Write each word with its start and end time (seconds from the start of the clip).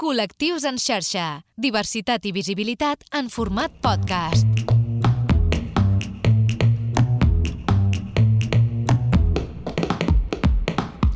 Col·lectius 0.00 0.64
en 0.64 0.78
xarxa. 0.80 1.42
Diversitat 1.60 2.24
i 2.24 2.30
visibilitat 2.32 3.02
en 3.18 3.26
format 3.28 3.74
podcast. 3.84 4.48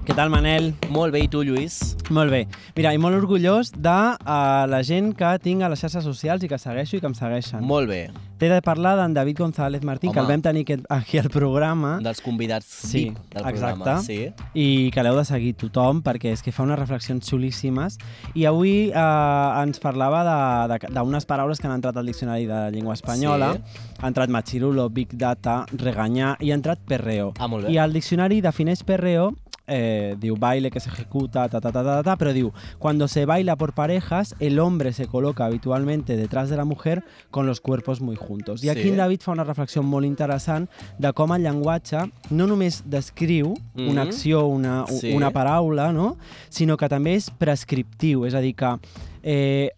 Què 0.05 0.13
tal, 0.13 0.29
Manel? 0.29 0.75
Molt 0.93 1.17
bé, 1.17 1.25
i 1.25 1.33
tu, 1.33 1.41
Lluís? 1.49 1.97
Molt 2.13 2.29
bé. 2.37 2.43
Mira, 2.77 2.93
i 2.93 3.01
molt 3.01 3.17
orgullós 3.23 3.73
de 3.73 3.97
uh, 4.21 4.69
la 4.69 4.83
gent 4.85 5.15
que 5.17 5.33
tinc 5.41 5.65
a 5.65 5.73
les 5.73 5.81
xarxes 5.81 6.05
socials 6.05 6.45
i 6.45 6.53
que 6.53 6.61
segueixo 6.61 6.99
i 6.99 7.01
que 7.01 7.09
em 7.09 7.17
segueixen. 7.17 7.65
Molt 7.65 7.89
bé. 7.89 8.11
T'he 8.45 8.51
de 8.53 8.61
parlar 8.61 8.91
d'en 8.99 9.15
David 9.15 9.39
González 9.39 9.83
Martín, 9.83 10.13
que 10.13 10.19
el 10.19 10.27
Home. 10.27 10.35
vam 10.35 10.43
tenir 10.43 10.65
aquest- 10.67 10.85
aquí 10.91 11.17
al 11.17 11.31
programa. 11.31 11.99
Dels 12.03 12.21
convidats 12.21 12.67
Sí, 12.67 13.05
VIP 13.05 13.15
del 13.33 13.47
exacte. 13.49 13.75
programa. 13.79 14.03
Sí. 14.03 14.33
i 14.55 14.91
que 14.93 15.03
l'heu 15.03 15.17
de 15.17 15.25
seguir 15.25 15.55
tothom 15.55 16.03
perquè 16.03 16.31
és 16.33 16.43
que 16.43 16.53
fa 16.53 16.63
unes 16.63 16.79
reflexions 16.79 17.25
xulíssimes 17.27 17.97
i 18.35 18.45
avui 18.45 18.91
eh, 18.95 19.63
ens 19.63 19.81
parlava 19.81 20.67
d'unes 20.91 21.25
paraules 21.25 21.59
que 21.59 21.67
han 21.67 21.73
entrat 21.75 21.97
al 21.97 22.05
diccionari 22.07 22.45
de 22.47 22.71
llengua 22.71 22.93
espanyola 22.95 23.55
Sí. 23.55 23.61
ha 24.03 24.09
entrat 24.09 24.29
machirulo, 24.29 24.91
big 24.91 25.09
data, 25.17 25.65
reganyar 25.73 26.37
i 26.41 26.51
ha 26.51 26.55
entrat 26.55 26.79
perreo 26.87 27.33
Ah, 27.39 27.49
i 27.69 27.79
el 27.79 27.93
diccionari 27.95 28.41
defineix 28.43 28.83
perreo 28.85 29.33
eh, 29.67 30.17
diu 30.21 30.37
baile 30.37 30.71
que 30.71 30.81
se 30.81 30.89
ejecuta, 30.91 31.49
ta, 31.49 31.61
ta, 31.61 31.73
ta, 31.73 31.83
ta, 31.83 32.03
ta, 32.03 32.17
però 32.17 32.33
diu, 32.33 32.53
cuando 32.79 33.09
se 33.09 33.25
baila 33.25 33.57
por 33.57 33.73
parejas, 33.73 34.35
el 34.41 34.59
hombre 34.59 34.93
se 34.93 35.07
coloca 35.07 35.45
habitualmente 35.47 36.17
detrás 36.17 36.51
de 36.51 36.57
la 36.57 36.65
mujer 36.65 37.03
con 37.31 37.47
los 37.47 37.61
cuerpos 37.61 38.01
muy 38.01 38.17
juntos. 38.17 38.63
I 38.65 38.69
aquí 38.69 38.83
Sí. 38.83 38.89
en 38.91 38.97
David 38.99 39.21
fa 39.23 39.33
una 39.33 39.45
reflexió 39.45 39.83
molt 39.83 40.05
interessant 40.07 40.69
de 40.99 41.13
com 41.13 41.33
el 41.35 41.43
llenguatge 41.43 42.11
no 42.31 42.47
només 42.47 42.83
descriu 42.87 43.55
Mhm. 43.75 43.89
una 43.89 44.03
acció, 44.03 44.47
una, 44.47 44.85
Sí. 44.87 45.13
una 45.15 45.31
paraula, 45.31 45.93
no? 45.93 46.17
sinó 46.51 46.77
que 46.77 46.89
també 46.89 47.15
és 47.15 47.31
prescriptiu, 47.31 48.27
és 48.27 48.35
a 48.35 48.41
dir, 48.41 48.55
que 48.55 48.79
eh, 49.23 49.71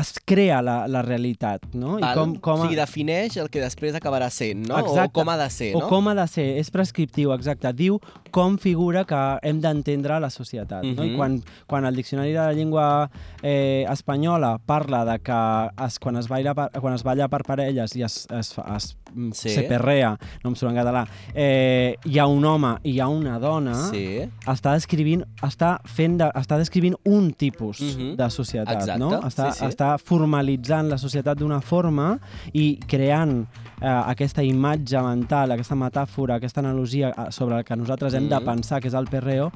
es 0.00 0.14
crea 0.24 0.62
la, 0.62 0.86
la 0.88 1.02
realitat, 1.02 1.66
no? 1.74 1.98
Val. 2.00 2.14
com, 2.16 2.34
com 2.40 2.60
O 2.60 2.62
sigui, 2.64 2.76
defineix 2.78 3.36
el 3.36 3.50
que 3.52 3.60
després 3.60 3.94
acabarà 3.94 4.30
sent, 4.32 4.66
no? 4.68 4.78
Exacte. 4.78 5.10
O 5.10 5.12
com 5.20 5.28
ha 5.28 5.36
de 5.36 5.48
ser, 5.50 5.74
o 5.76 5.80
no? 5.80 5.88
com 5.90 6.08
ha 6.08 6.14
de 6.14 6.26
ser, 6.32 6.46
és 6.58 6.70
prescriptiu, 6.72 7.32
exacte. 7.34 7.72
Diu 7.76 7.98
com 8.32 8.56
figura 8.58 9.04
que 9.04 9.20
hem 9.42 9.60
d'entendre 9.60 10.18
la 10.20 10.30
societat. 10.30 10.82
no? 10.84 11.04
I 11.04 11.10
Mhm. 11.10 11.16
quan, 11.16 11.42
quan 11.66 11.84
el 11.84 11.94
Diccionari 11.96 12.32
de 12.32 12.38
la 12.38 12.52
Llengua 12.54 13.10
eh, 13.42 13.84
Espanyola 13.90 14.58
parla 14.64 15.04
de 15.04 15.18
que 15.20 15.84
es, 15.84 15.98
quan, 15.98 16.16
es 16.16 16.28
baila 16.28 16.54
per, 16.54 16.70
quan 16.80 16.94
es 16.94 17.02
balla 17.02 17.28
per 17.28 17.42
parelles 17.44 17.94
i 17.96 18.02
es, 18.02 18.26
es, 18.30 18.54
fa- 18.54 18.76
es 18.76 18.96
mm, 19.14 19.32
Sí. 19.32 19.50
se 19.50 19.62
perrea, 19.64 20.16
no 20.42 20.50
em 20.50 20.56
surt 20.56 20.70
en 20.72 20.78
català, 20.78 21.06
eh, 21.34 21.96
hi 22.04 22.18
ha 22.18 22.26
un 22.26 22.44
home 22.44 22.76
i 22.82 22.92
hi 22.92 23.00
ha 23.00 23.08
una 23.08 23.38
dona, 23.38 23.74
Sí. 23.90 24.22
està 24.46 24.72
descrivint, 24.72 25.24
està 25.42 25.80
fent 25.84 26.16
de, 26.18 26.30
està 26.32 26.56
descrivint 26.56 26.96
un 27.04 27.32
tipus 27.34 27.80
Mhm. 27.82 28.16
de 28.16 28.30
societat, 28.30 28.74
Exacte, 28.80 28.98
no? 28.98 29.10
Està, 29.20 29.52
sí, 29.52 29.58
sí. 29.58 29.64
està 29.66 29.81
formalitzant 29.98 30.88
la 30.90 30.98
societat 30.98 31.38
d'una 31.38 31.60
forma 31.60 32.18
i 32.52 32.78
creant 32.88 33.34
eh, 33.80 33.86
aquesta 33.88 34.42
imatge 34.46 35.00
mental, 35.02 35.52
aquesta 35.56 35.74
metàfora, 35.78 36.36
aquesta 36.38 36.60
analogia 36.62 37.10
eh, 37.10 37.30
sobre 37.30 37.56
la 37.56 37.64
que 37.64 37.76
nosaltres 37.76 38.14
hem 38.14 38.28
de 38.28 38.36
Mhm. 38.38 38.44
pensar, 38.44 38.80
que 38.80 38.88
és 38.88 38.94
el 38.94 39.06
perreo, 39.10 39.50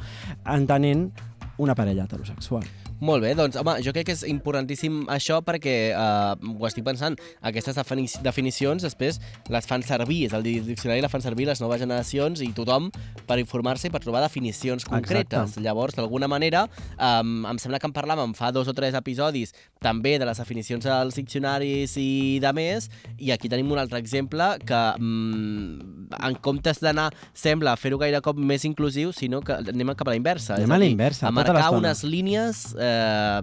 entenent 0.44 1.10
una 1.58 1.74
parella 1.74 2.04
heterosexual. 2.04 2.64
Molt 3.00 3.22
bé, 3.22 3.34
doncs, 3.36 3.56
home, 3.60 3.74
jo 3.84 3.92
crec 3.92 4.06
que 4.08 4.14
és 4.16 4.22
importantíssim 4.24 5.02
això 5.12 5.42
perquè, 5.44 5.74
eh, 5.92 6.48
ho 6.60 6.66
estic 6.66 6.84
pensant, 6.86 7.16
aquestes 7.42 7.76
defini 7.76 8.06
definicions 8.24 8.82
després 8.82 9.20
les 9.52 9.66
fan 9.68 9.82
servir, 9.82 10.26
és 10.26 10.32
el 10.32 10.42
di- 10.42 10.60
diccionari 10.64 11.02
la 11.04 11.10
fan 11.12 11.20
servir 11.20 11.46
les 11.46 11.60
noves 11.60 11.80
generacions 11.80 12.40
i 12.40 12.48
tothom 12.56 12.90
per 13.26 13.38
informar-se 13.38 13.88
i 13.88 13.90
per 13.90 14.00
trobar 14.00 14.22
definicions 14.24 14.84
concretes. 14.88 15.50
Exacte. 15.50 15.60
Llavors, 15.66 15.94
d'alguna 15.98 16.26
manera, 16.28 16.64
eh, 16.98 17.20
em 17.20 17.58
sembla 17.58 17.78
que 17.78 17.86
en 17.90 17.92
parlàvem 17.92 18.34
fa 18.34 18.50
dos 18.50 18.68
o 18.68 18.72
tres 18.72 18.94
episodis 18.94 19.52
també 19.78 20.18
de 20.18 20.24
les 20.24 20.38
definicions 20.38 20.84
dels 20.84 21.14
diccionaris 21.20 21.96
i 22.00 22.38
de 22.40 22.52
més, 22.56 22.88
i 23.18 23.30
aquí 23.30 23.48
tenim 23.52 23.70
un 23.72 23.78
altre 23.78 23.98
exemple 23.98 24.56
que, 24.64 24.80
mm, 24.98 26.08
en 26.28 26.34
comptes 26.40 26.80
d'anar, 26.80 27.10
sembla, 27.34 27.76
fer-ho 27.76 27.98
gaire 27.98 28.20
cop 28.24 28.38
més 28.38 28.64
inclusiu, 28.64 29.12
sinó 29.12 29.42
que 29.42 29.52
anem 29.52 29.92
cap 29.94 30.08
a 30.08 30.12
la 30.14 30.16
inversa. 30.16 30.54
Anem 30.56 30.70
és 30.70 30.76
a 30.76 30.78
la 30.78 30.90
inversa, 30.94 31.26
a 31.26 31.30
tota 31.30 31.52
marcar 31.52 31.70
unes 31.76 32.02
línies 32.04 32.74
eh, 32.78 32.85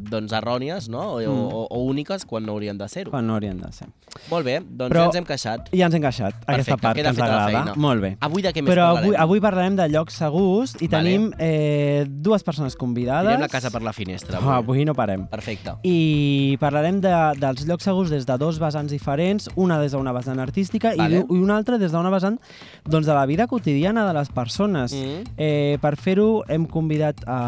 doncs 0.10 0.34
errònies 0.34 0.90
no? 0.90 1.16
o, 1.16 1.20
Mm. 1.24 1.28
o, 1.54 1.68
o 1.70 1.80
úniques 1.90 2.26
quan 2.26 2.46
no 2.46 2.54
haurien 2.54 2.78
de 2.78 2.88
ser-ho. 2.90 3.12
Quan 3.12 3.26
no 3.28 3.34
haurien 3.36 3.60
de 3.62 3.72
ser. 3.72 3.88
Molt 4.30 4.46
bé, 4.46 4.60
doncs 4.62 4.92
Però- 4.94 5.04
ja 5.04 5.06
ens 5.10 5.16
hem 5.16 5.26
queixat. 5.26 5.70
I 5.74 5.80
ja 5.80 5.86
ens 5.88 5.96
hem 5.96 6.02
queixat, 6.04 6.36
aquesta 6.46 6.78
part 6.78 6.96
que 6.96 7.02
ens 7.08 7.20
agrada. 7.20 7.74
Molt 7.76 8.02
bé. 8.02 8.12
Avui 8.22 8.42
de 8.46 8.52
què 8.54 8.62
més 8.62 8.70
Però 8.74 8.86
parlarem? 8.94 9.04
avui, 9.10 9.16
avui 9.24 9.42
parlarem 9.42 9.76
de 9.80 9.88
llocs 9.90 10.14
segurs 10.22 10.76
i 10.82 10.88
Vale. 10.88 10.90
tenim 10.92 11.32
eh, 11.40 12.06
dues 12.08 12.44
persones 12.44 12.76
convidades. 12.76 13.30
Tirem 13.32 13.42
la 13.42 13.50
casa 13.50 13.72
per 13.72 13.82
la 13.82 13.94
finestra. 13.94 14.38
Ah, 14.38 14.58
Avui. 14.58 14.78
avui 14.82 14.86
no 14.86 14.94
parem. 14.94 15.26
Perfecte. 15.28 15.74
I 15.84 16.58
parlarem 16.62 17.02
de, 17.02 17.14
dels 17.40 17.66
llocs 17.68 17.84
segurs 17.90 18.10
des 18.14 18.26
de 18.30 18.38
dos 18.38 18.60
vessants 18.60 18.92
diferents, 18.92 19.50
una 19.56 19.80
des 19.82 19.92
d'una 19.94 20.14
vessant 20.14 20.40
artística 20.40 20.94
Vale. 20.96 21.24
i, 21.30 21.34
i 21.34 21.40
una 21.42 21.58
altra 21.58 21.78
des 21.78 21.92
d'una 21.92 22.10
vessant 22.14 22.40
doncs, 22.86 23.08
de 23.08 23.14
la 23.14 23.26
vida 23.26 23.48
quotidiana 23.48 24.06
de 24.08 24.14
les 24.14 24.30
persones. 24.30 24.94
Mm. 24.94 25.34
Eh, 25.38 25.78
per 25.82 25.96
fer-ho 25.98 26.44
hem 26.48 26.66
convidat 26.68 27.24
a 27.26 27.42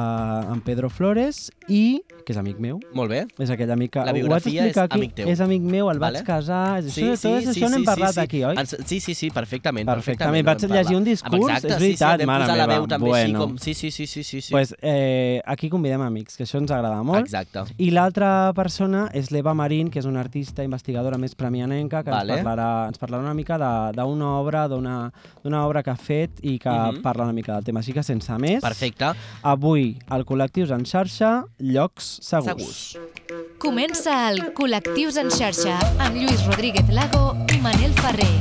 en 0.51 0.61
Pedro 0.61 0.89
Flores 0.89 1.51
i, 1.67 1.84
que 2.25 2.33
és 2.33 2.37
amic 2.41 2.57
meu, 2.63 2.79
Molt 2.97 3.11
bé. 3.11 3.19
és 3.39 3.49
aquell 3.53 3.71
amic 3.75 3.91
que... 3.93 3.99
La 3.99 4.11
vaig 4.13 4.21
biografia 4.23 4.65
és 4.69 4.77
aquí, 4.81 4.97
amic 4.97 5.13
teu. 5.19 5.27
És 5.29 5.41
amic 5.45 5.61
meu, 5.61 5.89
el 5.91 5.99
Vale. 6.01 6.19
vaig 6.19 6.27
casar... 6.27 6.79
És, 6.81 6.95
això, 6.97 7.11
tot 7.21 7.49
això 7.51 7.69
n'hem 7.69 7.85
parlat 7.85 8.17
aquí, 8.23 8.41
oi? 8.47 8.55
Ens, 8.61 8.75
sí, 8.89 8.99
sí, 9.03 9.13
sí, 9.17 9.29
perfectament. 9.35 9.85
Perfectament. 9.89 10.45
Vaig 10.47 10.63
ho 10.65 10.69
vam 10.69 10.77
llegir 10.79 10.97
un 10.97 11.05
discurs, 11.05 11.43
Exacte, 11.49 11.73
és 11.73 11.79
veritat, 11.83 12.17
sí, 12.19 12.23
sí, 12.25 12.29
mare 12.31 12.47
la 12.49 12.55
meva, 12.61 12.79
veu 12.79 12.87
també 12.95 13.11
així 13.11 13.31
bueno. 13.31 13.43
com... 13.45 13.57
Sí, 13.61 13.73
sí, 13.77 13.91
sí, 13.91 14.07
sí, 14.07 14.23
sí. 14.23 14.41
sí. 14.41 14.51
pues, 14.55 14.73
eh, 14.81 15.41
aquí 15.45 15.69
convidem 15.69 16.01
amics, 16.01 16.37
que 16.39 16.47
això 16.47 16.57
ens 16.61 16.71
agrada 16.73 17.03
molt. 17.05 17.25
Exacte. 17.25 17.65
I 17.77 17.91
l'altra 17.93 18.31
persona 18.57 19.05
és 19.13 19.29
l'Eva 19.35 19.53
Marín, 19.57 19.91
que 19.93 19.99
és 20.01 20.09
una 20.09 20.23
artista 20.25 20.63
investigadora 20.65 21.19
més 21.21 21.35
premianenca, 21.35 22.03
que 22.03 22.11
Vale. 22.13 22.39
ens, 22.39 22.45
parlarà, 22.47 22.69
ens 22.89 23.01
parlarà 23.01 23.21
una 23.23 23.35
mica 23.37 23.59
d'una 23.95 24.31
obra 24.39 24.65
d'una 24.71 25.61
obra 25.65 25.83
que 25.83 25.91
ha 25.93 25.95
fet 25.99 26.41
i 26.41 26.57
que 26.59 26.69
Mhm. 26.69 27.01
parla 27.01 27.23
una 27.23 27.33
mica 27.33 27.53
del 27.55 27.63
tema. 27.63 27.79
Així 27.79 27.93
que 27.93 28.03
sense 28.03 28.31
més, 28.39 28.61
Perfecte. 28.61 29.11
avui 29.43 29.97
al 30.09 30.25
Col·lectius 30.25 30.71
en 30.75 30.85
xarxa, 30.85 31.45
llocs 31.75 32.13
segurs. 32.23 32.79
Segurs. 32.95 33.45
Comença 33.61 34.15
el 34.31 34.41
Col·lectius 34.57 35.19
en 35.21 35.29
xarxa 35.33 35.75
amb 35.99 36.15
Lluís 36.17 36.45
Rodríguez 36.47 36.89
Lago 36.95 37.33
i 37.53 37.59
Manel 37.63 37.93
Ferrer. 38.01 38.31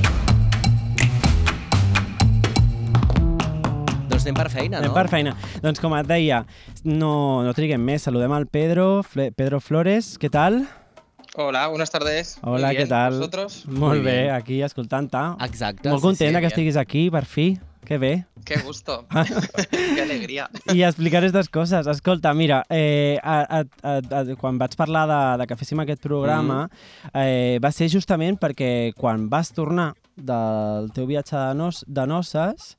Doncs 4.08 4.22
anem 4.28 4.36
per 4.38 4.48
feina, 4.52 4.78
Anem 4.78 4.90
no? 4.92 4.94
per 4.96 5.08
feina. 5.10 5.34
Doncs 5.64 5.82
com 5.82 5.94
et 5.98 6.06
deia, 6.08 6.44
no, 6.86 7.42
no 7.44 7.52
triguem 7.56 7.82
més, 7.82 8.04
saludem 8.06 8.32
al 8.36 8.46
Pedro, 8.46 9.02
Fle 9.06 9.30
Pedro 9.34 9.58
Flores, 9.60 10.14
què 10.22 10.30
tal? 10.32 10.62
Hola, 11.34 11.66
buenas 11.66 11.90
tardes. 11.90 12.36
Hola, 12.46 12.70
bien, 12.70 12.84
què 12.84 12.88
tal? 12.92 13.16
¿Vosotros? 13.18 13.64
Molt 13.66 13.96
Muy 13.96 14.04
bé, 14.04 14.18
bien. 14.28 14.34
aquí 14.36 14.60
escoltant-te. 14.62 15.22
Exacte. 15.48 15.88
Molt 15.90 15.98
sí, 15.98 16.06
content 16.06 16.30
sí. 16.30 16.34
que 16.34 16.40
bien. 16.44 16.52
estiguis 16.52 16.76
aquí, 16.78 17.08
per 17.10 17.24
fi. 17.26 17.48
Que 17.84 17.98
bé. 17.98 18.26
Qué 18.44 18.56
gusto. 18.64 19.06
Qué 19.70 20.02
alegría. 20.02 20.48
I 20.72 20.82
explicar 20.82 21.22
aquestes 21.22 21.48
coses. 21.48 21.86
Escolta, 21.86 22.32
mira, 22.34 22.64
eh, 22.68 23.18
a, 23.22 23.60
a, 23.60 23.64
a, 23.82 23.96
a, 24.20 24.24
quan 24.40 24.58
vaig 24.60 24.76
parlar 24.76 25.04
de, 25.08 25.20
de 25.40 25.46
que 25.48 25.58
féssim 25.60 25.80
aquest 25.84 26.02
programa, 26.04 26.68
eh, 27.12 27.60
va 27.64 27.72
ser 27.72 27.90
justament 27.92 28.40
perquè 28.40 28.92
quan 28.96 29.28
vas 29.32 29.52
tornar 29.52 29.92
del 30.16 30.90
teu 30.96 31.08
viatge 31.08 31.36
de, 31.36 31.54
nos, 31.58 31.84
de 31.88 32.06
noces, 32.08 32.74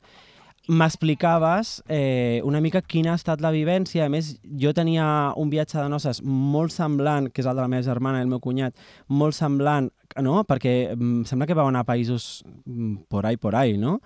m'explicaves 0.67 1.83
eh, 1.87 2.41
una 2.43 2.61
mica 2.61 2.81
quina 2.81 3.11
ha 3.13 3.19
estat 3.19 3.41
la 3.41 3.51
vivència. 3.51 4.05
A 4.05 4.09
més, 4.09 4.35
jo 4.43 4.71
tenia 4.73 5.33
un 5.37 5.49
viatge 5.51 5.77
de 5.81 5.89
noces 5.89 6.21
molt 6.23 6.71
semblant, 6.73 7.29
que 7.31 7.41
és 7.43 7.47
el 7.49 7.55
de 7.55 7.61
la 7.61 7.67
meva 7.71 7.83
germana 7.85 8.19
i 8.19 8.25
el 8.25 8.31
meu 8.31 8.39
cunyat, 8.43 8.75
molt 9.07 9.35
semblant, 9.37 9.91
no? 10.21 10.43
perquè 10.47 10.91
em 10.93 11.23
sembla 11.27 11.47
que 11.49 11.55
vau 11.57 11.67
anar 11.67 11.81
a 11.83 11.87
països 11.89 12.43
mm, 12.65 13.07
por 13.09 13.25
ahí, 13.25 13.37
por 13.37 13.55
ahí, 13.55 13.77
no? 13.77 13.99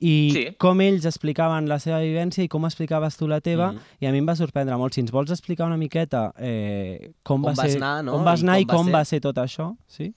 I 0.00 0.14
Sí. 0.32 0.44
com 0.58 0.80
ells 0.80 1.04
explicaven 1.08 1.68
la 1.68 1.78
seva 1.82 1.98
vivència 2.00 2.44
i 2.44 2.48
com 2.48 2.64
explicaves 2.68 3.16
tu 3.16 3.26
la 3.28 3.40
teva, 3.40 3.72
Mhm. 3.72 3.80
i 4.00 4.06
a 4.06 4.12
mi 4.12 4.18
em 4.18 4.28
va 4.28 4.36
sorprendre 4.36 4.76
molt. 4.76 4.94
Si 4.94 5.00
ens 5.00 5.10
vols 5.10 5.30
explicar 5.30 5.66
una 5.66 5.76
miqueta 5.76 6.32
eh, 6.38 7.12
com, 7.22 7.42
Com 7.42 7.52
va 7.52 7.62
vas 7.62 7.72
ser, 7.72 7.82
anar, 7.82 8.04
no? 8.04 8.12
com 8.12 8.24
vas 8.24 8.40
I 8.40 8.42
anar 8.44 8.60
i 8.60 8.64
com 8.66 8.74
va 8.74 8.76
com 8.76 8.86
ser. 8.86 8.94
va 8.94 9.04
ser 9.04 9.20
tot 9.20 9.36
això, 9.36 9.76
sí? 9.86 10.14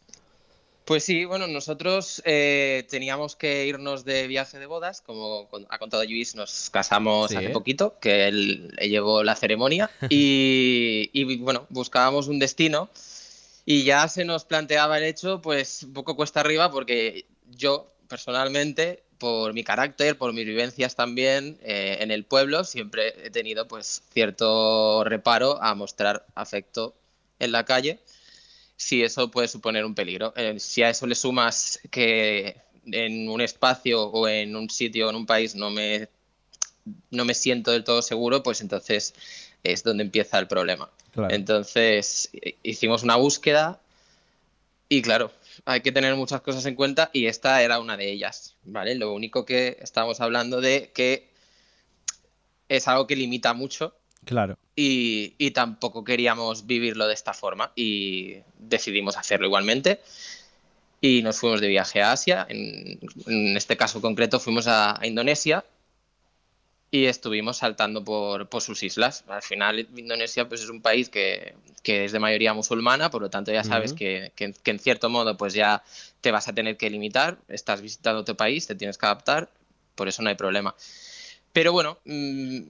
Pues 0.89 1.03
sí, 1.03 1.23
bueno, 1.23 1.45
nosotros 1.45 2.19
eh, 2.25 2.83
teníamos 2.89 3.35
que 3.35 3.67
irnos 3.67 4.05
de 4.05 4.25
viaje 4.25 4.57
de 4.57 4.65
bodas, 4.65 5.01
como 5.01 5.47
ha 5.69 5.77
contado 5.77 6.03
Luis, 6.03 6.33
nos 6.33 6.71
casamos 6.71 7.29
Sí. 7.29 7.37
hace 7.37 7.49
poquito, 7.51 7.99
que 7.99 8.27
él, 8.27 8.73
él 8.75 8.89
llevó 8.89 9.23
la 9.23 9.35
ceremonia, 9.35 9.91
y, 10.09 11.11
y, 11.13 11.37
bueno, 11.37 11.67
buscábamos 11.69 12.27
un 12.27 12.39
destino 12.39 12.89
y 13.67 13.83
ya 13.83 14.07
se 14.07 14.25
nos 14.25 14.45
planteaba 14.45 14.97
el 14.97 15.03
hecho, 15.03 15.43
pues 15.43 15.83
un 15.83 15.93
poco 15.93 16.15
cuesta 16.15 16.39
arriba, 16.39 16.71
porque 16.71 17.27
yo 17.51 17.93
personalmente, 18.07 19.03
por 19.19 19.53
mi 19.53 19.63
carácter, 19.63 20.17
por 20.17 20.33
mis 20.33 20.47
vivencias 20.47 20.95
también 20.95 21.59
eh, 21.61 21.97
en 21.99 22.09
el 22.09 22.25
pueblo, 22.25 22.63
siempre 22.63 23.13
he 23.27 23.29
tenido 23.29 23.67
pues 23.67 24.01
cierto 24.11 25.03
reparo 25.03 25.61
a 25.61 25.75
mostrar 25.75 26.25
afecto 26.33 26.95
en 27.37 27.51
la 27.51 27.63
calle 27.63 27.99
si 28.79 29.03
eso 29.03 29.29
puede 29.29 29.49
suponer 29.49 29.83
un 29.83 29.93
peligro. 29.93 30.31
Eh, 30.37 30.57
si 30.57 30.83
a 30.83 30.89
eso 30.89 31.05
le 31.05 31.13
sumas 31.13 31.81
que 31.91 32.55
en 32.85 33.27
un 33.29 33.41
espacio 33.41 34.03
o 34.03 34.25
en 34.25 34.55
un 34.55 34.69
sitio 34.69 35.07
o 35.07 35.09
en 35.09 35.17
un 35.17 35.25
país 35.25 35.53
no 35.53 35.69
me, 35.69 36.07
no 37.11 37.25
me 37.25 37.33
siento 37.33 37.71
del 37.71 37.83
todo 37.83 38.01
seguro, 38.01 38.41
pues 38.41 38.61
entonces 38.61 39.13
es 39.65 39.83
donde 39.83 40.03
empieza 40.03 40.39
el 40.39 40.47
problema. 40.47 40.89
Claro. 41.11 41.35
Entonces 41.35 42.29
hi- 42.31 42.55
hicimos 42.63 43.03
una 43.03 43.17
búsqueda 43.17 43.81
y 44.87 45.01
claro, 45.01 45.33
hay 45.65 45.81
que 45.81 45.91
tener 45.91 46.15
muchas 46.15 46.39
cosas 46.39 46.65
en 46.65 46.75
cuenta 46.75 47.09
y 47.11 47.25
esta 47.25 47.61
era 47.61 47.81
una 47.81 47.97
de 47.97 48.09
ellas, 48.09 48.55
¿vale? 48.63 48.95
Lo 48.95 49.13
único 49.13 49.43
que 49.43 49.77
estamos 49.81 50.21
hablando 50.21 50.61
de 50.61 50.91
que 50.95 51.27
es 52.69 52.87
algo 52.87 53.07
que 53.07 53.17
limita 53.17 53.53
mucho 53.53 53.93
Claro. 54.25 54.57
y, 54.75 55.33
y 55.37 55.51
tampoco 55.51 56.03
queríamos 56.03 56.65
vivirlo 56.67 57.07
de 57.07 57.13
esta 57.13 57.33
forma 57.33 57.71
y 57.75 58.35
decidimos 58.57 59.17
hacerlo 59.17 59.47
igualmente 59.47 59.99
y 61.01 61.21
nos 61.23 61.39
fuimos 61.39 61.61
de 61.61 61.67
viaje 61.69 62.01
a 62.01 62.11
Asia, 62.11 62.45
en, 62.49 62.99
en 63.27 63.55
este 63.57 63.77
caso 63.77 64.01
concreto 64.01 64.39
fuimos 64.39 64.67
a, 64.67 64.99
a 65.01 65.07
Indonesia 65.07 65.63
y 66.91 67.05
estuvimos 67.05 67.57
saltando 67.57 68.03
por, 68.03 68.49
por 68.49 68.61
sus 68.61 68.81
islas. 68.83 69.23
Al 69.27 69.43
final 69.43 69.87
Indonesia 69.95 70.49
pues, 70.49 70.61
es 70.61 70.69
un 70.69 70.81
país 70.81 71.09
que, 71.09 71.53
que 71.83 72.05
es 72.05 72.11
de 72.11 72.19
mayoría 72.19 72.53
musulmana, 72.53 73.09
por 73.11 73.21
lo 73.21 73.29
tanto 73.29 73.51
ya 73.51 73.63
sabes 73.63 73.93
que, 73.93 74.31
que- 74.35 74.53
que 74.53 74.71
en 74.71 74.79
cierto 74.79 75.09
modo 75.09 75.37
pues 75.37 75.53
ya 75.53 75.83
te 76.21 76.31
vas 76.31 76.47
a 76.47 76.53
tener 76.53 76.77
que 76.77 76.89
limitar, 76.89 77.37
estás 77.47 77.81
visitando 77.81 78.25
tu 78.25 78.35
país, 78.35 78.65
te 78.67 78.75
tienes 78.75 78.97
que 78.97 79.05
adaptar, 79.05 79.49
por 79.95 80.07
eso 80.07 80.21
no 80.23 80.29
hay 80.29 80.35
problema. 80.35 80.75
Pero 81.53 81.71
bueno, 81.73 81.99
mm, 82.05 82.61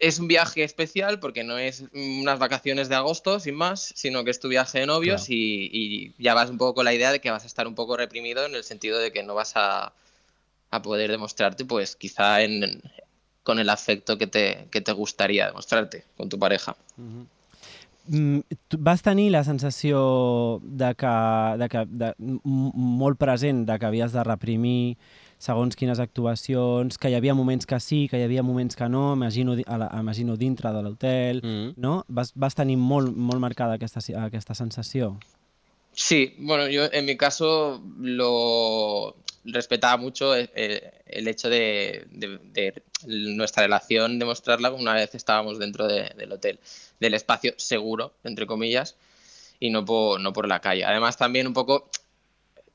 es 0.00 0.18
un 0.18 0.26
viaje 0.26 0.64
especial 0.64 1.20
porque 1.20 1.44
no 1.44 1.58
es 1.58 1.84
unas 1.94 2.38
vacaciones 2.38 2.88
de 2.88 2.96
agosto, 2.96 3.38
sin 3.38 3.54
más, 3.54 3.92
sino 3.94 4.24
que 4.24 4.30
es 4.30 4.40
tu 4.40 4.48
viaje 4.48 4.80
de 4.80 4.86
novios 4.86 5.26
Claro. 5.26 5.34
y, 5.34 5.70
y 5.72 6.14
ya 6.22 6.34
vas 6.34 6.50
un 6.50 6.58
poco 6.58 6.74
con 6.74 6.84
la 6.86 6.94
idea 6.94 7.12
de 7.12 7.20
que 7.20 7.30
vas 7.30 7.44
a 7.44 7.46
estar 7.46 7.68
un 7.68 7.74
poco 7.74 7.96
reprimido 7.96 8.44
en 8.46 8.54
el 8.54 8.64
sentido 8.64 8.98
de 8.98 9.12
que 9.12 9.22
no 9.22 9.34
vas 9.34 9.52
a, 9.56 9.92
a 10.70 10.82
poder 10.82 11.10
demostrarte, 11.10 11.64
pues 11.64 11.96
quizá 11.96 12.42
en, 12.42 12.82
con 13.42 13.58
el 13.58 13.68
afecto 13.68 14.16
que 14.16 14.26
te, 14.26 14.66
que 14.70 14.80
te 14.80 14.92
gustaría 14.92 15.46
demostrarte 15.46 16.04
con 16.16 16.28
tu 16.28 16.38
pareja. 16.38 16.74
Vas 18.78 19.02
tenir 19.02 19.30
la 19.30 19.44
sensació 19.44 20.60
de 20.64 20.94
que, 20.96 21.06
de 21.58 21.68
que 21.68 21.84
de, 21.86 22.14
m- 22.18 22.40
molt 22.74 23.18
present 23.20 23.68
de 23.68 23.78
que 23.78 23.86
havies 23.86 24.12
de 24.12 24.24
reprimir 24.24 24.96
segons 25.40 25.74
quines 25.76 25.98
actuacions, 25.98 26.98
que 27.00 27.08
hi 27.08 27.14
havia 27.16 27.32
moments 27.34 27.64
que 27.66 27.78
sí, 27.80 28.02
que 28.10 28.18
hi 28.20 28.24
havia 28.26 28.42
moments 28.44 28.76
que 28.76 28.88
no, 28.92 29.14
imagino, 29.16 29.54
la, 29.56 29.88
imagino 29.98 30.36
dintre 30.36 30.70
de 30.74 30.82
l'hotel, 30.84 31.40
Mm. 31.42 31.80
no? 31.80 32.04
Vas, 32.08 32.32
vas 32.36 32.54
tenir 32.54 32.76
molt, 32.76 33.16
molt 33.16 33.40
marcada 33.40 33.74
aquesta, 33.80 34.00
aquesta 34.22 34.54
sensació. 34.54 35.16
Sí, 35.92 36.34
bueno, 36.38 36.68
yo 36.68 36.84
en 36.92 37.04
mi 37.06 37.16
caso 37.16 37.80
lo 37.98 39.16
respetaba 39.44 39.96
mucho 39.96 40.36
eh, 40.36 40.50
eh, 40.54 40.92
el 41.06 41.26
hecho 41.26 41.48
de, 41.48 42.04
de- 42.12 42.38
de 42.52 42.82
nuestra 43.06 43.62
relación, 43.62 44.18
demostrarla 44.18 44.70
una 44.72 44.92
vez 44.94 45.14
estábamos 45.14 45.58
dentro 45.58 45.86
de- 45.88 46.10
del 46.16 46.32
hotel, 46.32 46.58
del 47.00 47.14
espacio 47.14 47.54
seguro, 47.56 48.12
entre 48.24 48.46
comillas, 48.46 48.94
y 49.58 49.70
no 49.70 49.84
por, 49.84 50.20
no 50.20 50.32
por 50.34 50.46
la 50.46 50.60
calle. 50.60 50.84
Además, 50.84 51.16
también 51.16 51.46
un 51.46 51.54
poco 51.54 51.88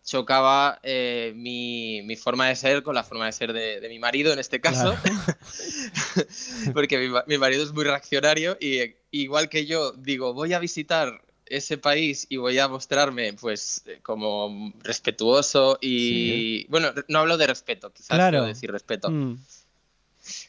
chocaba 0.06 0.80
eh, 0.84 1.34
mi, 1.36 2.02
mi 2.04 2.16
forma 2.16 2.48
de 2.48 2.56
ser 2.56 2.84
con 2.84 2.94
la 2.96 3.04
forma 3.04 3.25
de 3.25 3.31
ser 3.31 3.52
de, 3.54 3.80
de 3.81 3.90
mi 3.90 4.00
marido 4.00 4.31
en 4.31 4.40
este 4.40 4.62
caso, 4.62 4.96
porque 6.74 6.98
mi, 6.98 7.13
mi 7.28 7.38
marido 7.38 7.63
es 7.63 7.74
muy 7.74 7.84
reaccionario 7.84 8.57
y 8.62 8.96
igual 9.12 9.50
que 9.50 9.66
yo 9.66 9.92
digo, 9.94 10.34
voy 10.34 10.54
a 10.54 10.60
visitar 10.60 11.22
ese 11.48 11.78
país 11.78 12.25
y 12.30 12.38
voy 12.38 12.57
a 12.60 12.68
mostrarme 12.68 13.34
pues 13.34 13.84
eh, 13.86 14.00
como 14.02 14.74
respetuoso 14.84 15.78
y 15.81 16.66
bueno, 16.68 16.92
no 17.08 17.19
hablo 17.19 17.38
de 17.38 17.48
respeto, 17.48 17.92
quizás 17.92 18.18
Claro. 18.18 18.38
quiero 18.38 18.46
decir 18.46 18.72
respeto. 18.72 19.10
Mm. 19.10 19.38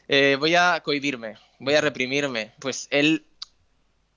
Eh, 0.07 0.37
voy 0.39 0.55
a 0.55 0.81
cohibirme, 0.83 1.35
voy 1.59 1.75
a 1.75 1.81
reprimirme. 1.81 2.51
Pues 2.59 2.87
él 2.89 3.23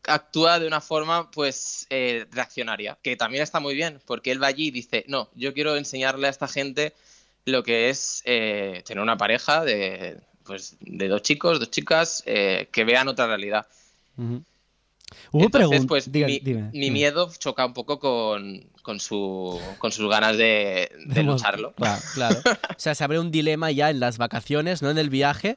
actúa 0.07 0.59
de 0.59 0.67
una 0.67 0.81
forma 0.81 1.31
pues 1.31 1.87
eh, 1.91 2.27
reaccionaria, 2.31 2.99
que 3.03 3.17
también 3.17 3.43
está 3.43 3.61
muy 3.61 3.75
bien, 3.75 4.01
porque 4.07 4.31
él 4.33 4.43
va 4.43 4.49
allí 4.49 4.69
y 4.69 4.71
dice, 4.71 5.05
no, 5.09 5.29
yo 5.35 5.53
quiero 5.55 5.77
enseñarle 5.77 6.27
a 6.27 6.31
esta 6.31 6.49
gente 6.49 6.95
lo 7.45 7.63
que 7.63 7.91
es 7.91 8.23
eh, 8.27 8.83
tener 8.87 9.03
una 9.03 9.17
pareja 9.17 9.65
de, 9.65 10.21
pues, 10.45 10.77
de 10.81 11.09
dos 11.09 11.23
chicos, 11.23 11.59
dos 11.59 11.71
chicas, 11.71 12.23
eh, 12.27 12.69
que 12.73 12.85
vean 12.85 13.09
otra 13.09 13.27
realidad. 13.27 13.67
Hubo 15.33 15.45
Entonces, 15.45 15.83
pregun- 15.83 15.89
pues 15.89 16.09
mi, 16.09 16.39
dime, 16.39 16.69
mi 16.73 16.81
dime. 16.81 16.91
miedo 16.91 17.31
choca 17.39 17.67
un 17.67 17.75
poco 17.75 17.99
con, 17.99 18.70
con, 18.83 19.01
su, 19.01 19.61
con 19.79 19.93
sus 19.93 20.09
ganas 20.11 20.37
de, 20.37 20.91
de 21.07 21.23
lucharlo. 21.23 21.73
Claro. 21.75 22.03
Claro. 22.15 22.41
O 22.71 22.83
sea, 22.83 22.95
se 22.95 23.05
abre 23.05 23.19
un 23.19 23.31
dilema 23.31 23.71
ya 23.71 23.91
en 23.91 24.01
las 24.01 24.17
vacaciones, 24.17 24.81
¿no? 24.81 24.91
En 24.91 24.97
el 24.97 25.11
viaje, 25.11 25.57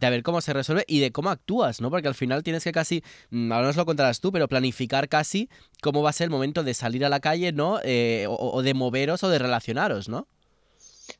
de 0.00 0.06
a 0.06 0.10
ver 0.10 0.22
cómo 0.22 0.40
se 0.40 0.52
resuelve 0.54 0.84
y 0.88 1.00
de 1.00 1.12
cómo 1.12 1.28
actúas, 1.30 1.80
¿no? 1.82 1.90
Porque 1.90 2.08
al 2.08 2.14
final 2.14 2.42
tienes 2.42 2.64
que 2.64 2.72
casi, 2.72 3.02
mm, 3.30 3.52
ahora 3.52 3.66
nos 3.66 3.76
lo 3.76 3.84
contarás 3.84 4.20
tú, 4.20 4.32
pero 4.32 4.48
planificar 4.48 5.08
casi 5.08 5.50
cómo 5.82 6.02
va 6.02 6.10
a 6.10 6.12
ser 6.14 6.24
el 6.26 6.30
momento 6.30 6.62
de 6.64 6.72
salir 6.72 7.04
a 7.04 7.10
la 7.10 7.20
calle, 7.20 7.52
¿no? 7.52 7.78
Eh, 7.84 8.24
o, 8.28 8.34
o 8.54 8.62
de 8.62 8.72
moveros 8.72 9.22
o 9.22 9.28
de 9.28 9.38
relacionaros, 9.38 10.08
¿no? 10.08 10.26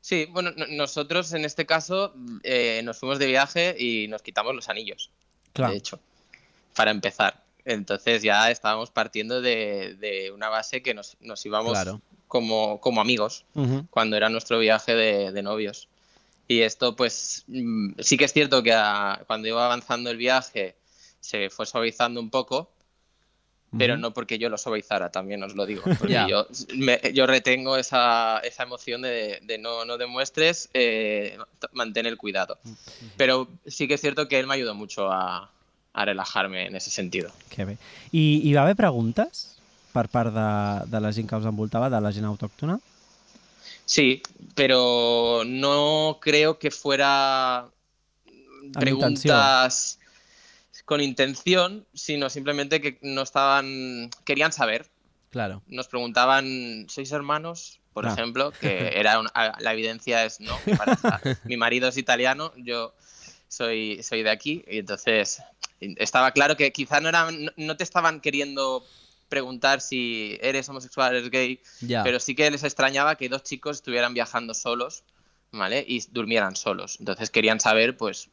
Sí, 0.01 0.27
bueno, 0.31 0.53
no- 0.57 0.67
nosotros 0.69 1.33
en 1.33 1.45
este 1.45 1.67
caso 1.67 2.15
eh, 2.43 2.81
nos 2.85 2.99
fuimos 2.99 3.19
de 3.19 3.27
viaje 3.27 3.77
y 3.79 4.09
nos 4.09 4.23
quitamos 4.23 4.55
los 4.55 4.69
anillos. 4.69 5.11
Clar. 5.53 5.71
de 5.71 5.77
hecho, 5.77 6.01
para 6.75 6.91
empezar. 6.91 7.43
Entonces 7.67 8.23
ya 8.23 8.51
estábamos 8.51 8.91
partiendo 8.91 9.43
de, 9.43 9.97
de 9.99 10.31
una 10.31 10.49
base 10.49 10.83
que 10.83 10.95
nos, 10.95 11.17
nos 11.21 11.45
íbamos 11.45 11.73
Claro. 11.73 12.01
como, 12.29 12.81
como 12.81 13.01
amigos 13.01 13.45
Mhm. 13.55 13.89
cuando 13.91 14.17
era 14.17 14.29
nuestro 14.29 14.59
viaje 14.61 14.95
de, 14.95 15.33
de 15.33 15.43
novios. 15.43 15.89
Y 16.49 16.61
esto, 16.61 16.95
pues, 16.95 17.43
mm, 17.49 17.95
sí 17.99 18.17
que 18.17 18.25
es 18.25 18.33
cierto 18.33 18.63
que 18.63 18.73
a- 18.73 19.25
cuando 19.27 19.49
iba 19.49 19.65
avanzando 19.65 20.11
el 20.11 20.17
viaje 20.17 20.77
se 21.21 21.51
fue 21.51 21.67
suavizando 21.67 22.21
un 22.21 22.31
poco, 22.31 22.71
pero 23.77 23.95
Ujú. 23.95 24.01
no 24.03 24.15
porque 24.15 24.39
yo 24.39 24.49
lo 24.49 24.57
suavizara, 24.59 25.11
también 25.11 25.43
os 25.43 25.57
lo 25.57 25.67
digo. 25.67 25.83
Porque 25.99 26.13
Ya. 26.13 26.29
yo, 26.29 26.47
me- 26.77 27.01
yo 27.13 27.27
retengo 27.27 27.77
esa, 27.77 28.39
esa 28.45 28.63
emoción 28.63 29.03
de, 29.03 29.41
de 29.43 29.59
no, 29.59 29.85
no 29.85 29.99
demuestres, 29.99 30.71
eh, 30.73 31.37
mantén 31.73 32.07
el 32.07 32.17
cuidado. 32.17 32.59
Pero 33.17 33.49
sí 33.67 33.89
que 33.89 33.95
es 33.95 34.01
cierto 34.01 34.29
que 34.29 34.39
él 34.39 34.47
me 34.47 34.55
ayudó 34.55 34.75
mucho 34.77 35.11
a, 35.11 35.51
a 35.97 36.05
relajarme 36.05 36.67
en 36.69 36.77
ese 36.77 36.91
sentido. 36.91 37.33
Que 37.51 37.65
bé. 37.65 37.79
I 38.13 38.43
hi 38.45 38.53
va 38.55 38.63
haver 38.69 38.77
preguntes 38.77 39.57
per 39.97 40.07
part 40.13 40.29
de, 40.35 40.91
de 40.93 41.01
la 41.01 41.11
gent 41.17 41.27
que 41.29 41.37
us 41.41 41.47
envoltava, 41.49 41.89
de 41.89 42.01
la 42.05 42.13
gent 42.13 42.27
autòctona? 42.29 42.77
Sí, 43.87 44.21
pero 44.55 45.43
no 45.47 46.19
creo 46.21 46.59
que 46.59 46.71
fuera 46.71 47.65
preguntas 48.75 49.99
con 50.85 51.01
intención, 51.01 51.87
sino 51.95 52.29
simplemente 52.31 52.81
que 52.81 52.99
no 53.03 53.23
estaban, 53.23 54.11
querían 54.25 54.53
saber. 54.53 54.87
Claro. 55.31 55.63
Nos 55.67 55.89
preguntaban, 55.89 56.87
¿sois 56.89 57.11
hermanos? 57.13 57.81
Por 57.93 58.07
Ah. 58.07 58.13
ejemplo, 58.13 58.53
que 58.53 58.93
era 59.01 59.19
una- 59.19 59.33
la 59.59 59.73
evidencia 59.73 60.25
es 60.25 60.41
no. 60.41 60.57
Mi, 60.67 60.75
pareja- 60.75 61.21
mi 61.45 61.57
marido 61.57 61.89
es 61.89 61.97
italiano, 61.97 62.53
yo 62.57 62.95
soy, 63.49 64.03
soy 64.03 64.23
de 64.23 64.31
aquí, 64.31 64.65
y 64.69 64.79
entonces 64.79 65.43
estaba 65.81 66.33
claro 66.33 66.57
que 66.57 66.73
quizá 66.73 67.01
no, 67.01 67.09
eran, 67.09 67.45
no, 67.45 67.53
no 67.57 67.77
te 67.77 67.85
estaban 67.85 68.21
queriendo 68.21 68.85
preguntar 69.29 69.81
si 69.81 70.39
eres 70.41 70.69
homosexual, 70.69 71.15
eres 71.15 71.31
gay, 71.31 71.61
pero 72.05 72.21
sí 72.21 72.35
que 72.35 72.51
les 72.51 72.65
extrañaba 72.65 73.17
que 73.17 73.29
dos 73.29 73.43
chicos 73.43 73.79
estuvieran 73.79 74.15
viajando 74.15 74.55
solos, 74.55 75.05
¿vale? 75.53 75.85
Y 75.87 76.05
durmieran 76.11 76.57
solos. 76.57 76.97
Entonces 77.01 77.31
querían 77.31 77.61
saber, 77.61 77.97
pues, 77.97 78.29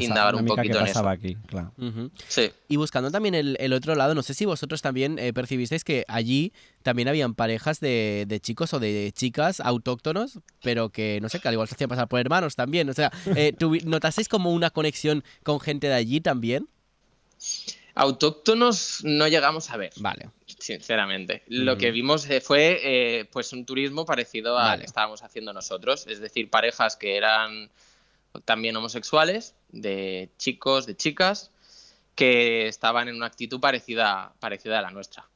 Indagar 0.00 0.34
Una 0.34 0.42
un 0.42 0.48
poquito 0.48 0.78
en 0.80 1.08
aquí, 1.08 1.36
sí. 2.26 2.50
Y 2.68 2.76
buscando 2.76 3.10
también 3.10 3.34
el, 3.34 3.56
el 3.60 3.72
otro 3.72 3.94
lado, 3.94 4.14
no 4.14 4.22
sé 4.22 4.34
si 4.34 4.44
vosotros 4.44 4.82
también 4.82 5.18
eh, 5.18 5.32
percibisteis 5.32 5.84
que 5.84 6.04
allí 6.08 6.52
también 6.82 7.08
habían 7.08 7.34
parejas 7.34 7.80
de, 7.80 8.24
de 8.26 8.40
chicos 8.40 8.74
o 8.74 8.80
de 8.80 9.12
chicas 9.14 9.60
autóctonos, 9.60 10.40
pero 10.62 10.90
que, 10.90 11.20
no 11.22 11.28
sé, 11.28 11.40
que 11.40 11.48
al 11.48 11.54
igual 11.54 11.68
se 11.68 11.74
hacían 11.74 11.90
pasar 11.90 12.08
por 12.08 12.18
hermanos 12.20 12.56
también. 12.56 12.88
O 12.90 12.94
sea, 12.94 13.12
eh, 13.36 13.54
¿notasteis 13.84 14.28
como 14.28 14.52
una 14.52 14.70
conexión 14.70 15.22
con 15.42 15.60
gente 15.60 15.88
de 15.88 15.94
allí 15.94 16.20
también? 16.20 16.68
Autóctonos 17.94 19.00
no 19.02 19.26
llegamos 19.26 19.70
a 19.70 19.76
ver. 19.76 19.92
Vale. 19.96 20.30
sinceramente. 20.46 21.42
Lo 21.48 21.76
que 21.76 21.90
vimos 21.90 22.28
eh, 22.30 22.40
fue 22.40 22.80
eh, 22.82 23.24
pues 23.26 23.52
un 23.52 23.64
turismo 23.64 24.04
parecido 24.04 24.56
al 24.56 24.68
Vale. 24.68 24.80
que 24.80 24.86
estábamos 24.86 25.22
haciendo 25.22 25.52
nosotros, 25.52 26.06
es 26.06 26.20
decir, 26.20 26.48
parejas 26.48 26.96
que 26.96 27.16
eran 27.16 27.70
también 28.44 28.76
homosexuales, 28.76 29.54
de 29.70 30.30
chicos, 30.38 30.86
de 30.86 30.96
chicas, 30.96 31.50
que 32.14 32.66
estaban 32.66 33.08
en 33.08 33.16
una 33.16 33.26
actitud 33.26 33.60
parecida, 33.60 34.34
parecida 34.40 34.78
a 34.78 34.82
la 34.82 34.90
nuestra. 34.90 35.28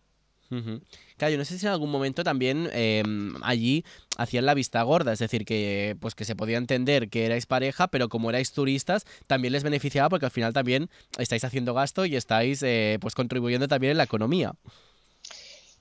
Claro, 1.16 1.32
yo 1.32 1.38
no 1.38 1.44
sé 1.44 1.58
si 1.58 1.64
en 1.64 1.72
algún 1.72 1.90
momento 1.90 2.24
también 2.24 2.68
eh, 2.72 3.02
allí 3.42 3.84
hacían 4.18 4.44
la 4.44 4.54
vista 4.54 4.82
gorda, 4.82 5.12
es 5.12 5.18
decir, 5.18 5.44
que 5.44 5.96
pues 6.00 6.14
que 6.14 6.24
se 6.24 6.36
podía 6.36 6.58
entender 6.58 7.08
que 7.08 7.24
erais 7.24 7.46
pareja, 7.46 7.88
pero 7.88 8.08
como 8.08 8.28
erais 8.28 8.52
turistas, 8.52 9.06
también 9.26 9.52
les 9.52 9.62
beneficiaba 9.62 10.10
porque 10.10 10.26
al 10.26 10.32
final 10.32 10.52
también 10.52 10.90
estáis 11.18 11.44
haciendo 11.44 11.72
gasto 11.72 12.04
y 12.04 12.16
estáis 12.16 12.62
eh, 12.62 12.98
pues 13.00 13.14
contribuyendo 13.14 13.68
también 13.68 13.92
en 13.92 13.98
la 13.98 14.04
economía. 14.04 14.52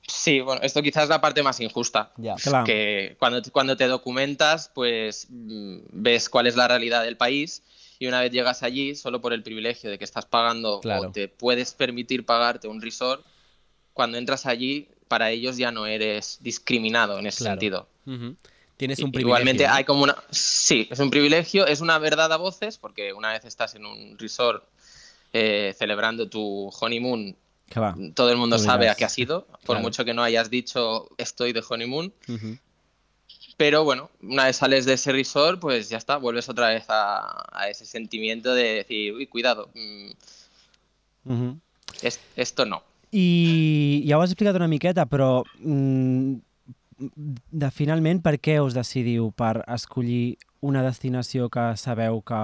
Sí, 0.08 0.42
bueno, 0.42 0.62
esto 0.64 0.82
quizás 0.82 1.04
es 1.04 1.10
la 1.10 1.22
parte 1.22 1.44
más 1.44 1.60
injusta. 1.60 2.12
Ya. 2.18 2.36
Clar. 2.36 2.64
que 2.66 3.16
cuando, 3.20 3.42
cuando 3.52 3.78
te 3.78 3.88
documentas, 3.88 4.70
pues 4.74 5.28
mm, 5.30 5.78
ves 5.92 6.30
cuál 6.30 6.48
es 6.48 6.56
la 6.56 6.68
realidad 6.68 7.04
del 7.04 7.18
país 7.18 7.64
y 8.00 8.08
una 8.08 8.20
vez 8.20 8.32
llegas 8.32 8.64
allí, 8.64 8.96
solo 8.96 9.22
por 9.22 9.32
el 9.32 9.44
privilegio 9.44 9.90
de 9.90 9.98
que 10.00 10.04
estás 10.06 10.26
pagando 10.26 10.80
Claro. 10.82 11.10
o 11.10 11.12
te 11.12 11.28
puedes 11.28 11.74
permitir 11.74 12.26
pagarte 12.26 12.68
un 12.68 12.82
resort, 12.82 13.24
cuando 13.94 14.18
entras 14.18 14.46
allí, 14.48 14.88
para 15.08 15.30
ellos 15.30 15.58
ya 15.58 15.72
no 15.72 15.86
eres 15.86 16.40
discriminado 16.42 17.20
en 17.20 17.28
ese 17.28 17.40
Claro. 17.44 17.54
sentido. 17.54 17.88
Tienes 18.78 19.00
un 19.00 19.12
privilegio. 19.12 19.28
Igualmente 19.28 19.68
¿no? 19.68 19.74
hay 19.74 19.84
como 19.84 20.04
una... 20.04 20.16
Sí, 20.32 20.88
es 20.90 20.98
un 21.00 21.12
privilegio, 21.12 21.68
es 21.68 21.82
una 21.82 22.00
verdad 22.00 22.34
a 22.34 22.38
voces, 22.38 22.78
porque 22.80 23.14
una 23.14 23.32
vez 23.34 23.46
estás 23.46 23.76
en 23.76 23.86
un 23.86 24.18
resort 24.18 24.64
eh, 25.34 25.76
celebrando 25.78 26.28
tu 26.28 26.70
honeymoon, 26.82 27.36
Todo 28.14 28.32
el 28.32 28.38
mundo 28.38 28.58
sabe 28.58 28.90
a 28.90 28.96
qué 28.96 29.06
ha 29.06 29.10
sido, 29.10 29.46
por 29.48 29.60
Claro. 29.66 29.82
mucho 29.82 30.06
que 30.06 30.14
no 30.14 30.24
hayas 30.24 30.50
dicho 30.50 31.10
estoy 31.18 31.54
de 31.54 31.64
honeymoon. 31.68 32.14
Pero 33.58 33.84
bueno, 33.84 34.10
una 34.24 34.46
vez 34.46 34.58
sales 34.58 34.86
de 34.86 34.94
ese 34.94 35.12
resort, 35.12 35.60
pues 35.60 35.88
ya 35.90 35.98
está, 35.98 36.18
vuelves 36.18 36.50
otra 36.50 36.70
vez 36.70 36.86
a, 36.90 37.46
a 37.52 37.70
ese 37.70 37.86
sentimiento 37.86 38.54
de 38.56 38.64
decir, 38.76 39.14
uy, 39.14 39.28
cuidado, 39.28 39.70
mm, 39.76 40.10
Uh 41.24 41.56
es- 42.02 42.20
esto 42.36 42.66
no. 42.66 42.82
I 43.12 44.04
ja 44.08 44.18
ho 44.18 44.22
has 44.24 44.32
explicat 44.32 44.56
una 44.56 44.68
miqueta, 44.68 45.06
però 45.06 45.44
mm, 45.60 46.36
de, 47.52 47.70
finalment 47.72 48.22
per 48.24 48.40
què 48.40 48.60
us 48.64 48.74
decidiu 48.74 49.30
per 49.38 49.62
escollir 49.68 50.38
una 50.62 50.82
destinació 50.82 51.50
que 51.50 51.76
sabeu 51.78 52.22
que 52.26 52.42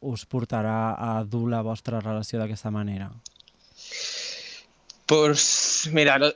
us 0.00 0.24
portarà 0.26 0.94
a 0.98 1.22
dur 1.24 1.48
la 1.50 1.62
vostra 1.62 2.00
relació 2.00 2.38
d'aquesta 2.40 2.70
manera? 2.74 3.10
Pues 5.06 5.88
mira, 5.92 6.18
lo- 6.18 6.32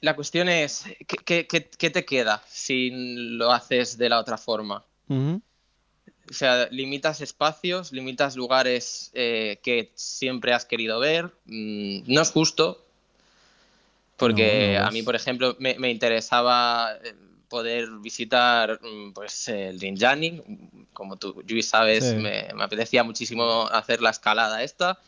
la 0.00 0.14
cuestión 0.16 0.48
es, 0.48 0.84
¿qué, 1.06 1.46
qué- 1.46 1.68
qué- 1.68 1.90
te 1.90 2.04
queda 2.04 2.42
si 2.48 2.90
lo 2.92 3.52
haces 3.52 3.98
de 3.98 4.08
la 4.08 4.18
otra 4.20 4.38
forma? 4.38 4.84
Uh 5.08 5.14
-huh. 5.14 5.42
O 6.30 6.32
sea, 6.32 6.68
limitas 6.70 7.20
espacios, 7.20 7.90
limitas 7.92 8.36
lugares 8.36 9.10
eh, 9.14 9.58
que 9.62 9.90
siempre 9.94 10.52
has 10.52 10.64
querido 10.66 10.98
ver. 11.00 11.26
Mm, 11.46 12.02
no 12.06 12.20
es 12.20 12.30
justo, 12.30 12.84
porque 14.16 14.74
No, 14.74 14.80
no 14.82 14.86
a 14.86 14.90
mí, 14.90 15.02
por 15.02 15.14
ejemplo, 15.16 15.56
me, 15.58 15.78
me 15.78 15.90
interesaba 15.90 16.96
eh, 17.02 17.14
poder 17.48 17.88
visitar 18.00 18.78
mm, 18.82 19.12
pues, 19.12 19.48
el 19.48 19.80
Rinjani. 19.80 20.42
Como 20.92 21.16
tú, 21.16 21.42
Luis, 21.48 21.68
sabes, 21.68 22.04
Sí. 22.04 22.14
me, 22.16 22.48
me 22.54 22.64
apetecía 22.64 23.04
muchísimo 23.04 23.66
hacer 23.68 24.00
la 24.02 24.10
escalada 24.10 24.62
esta. 24.62 24.98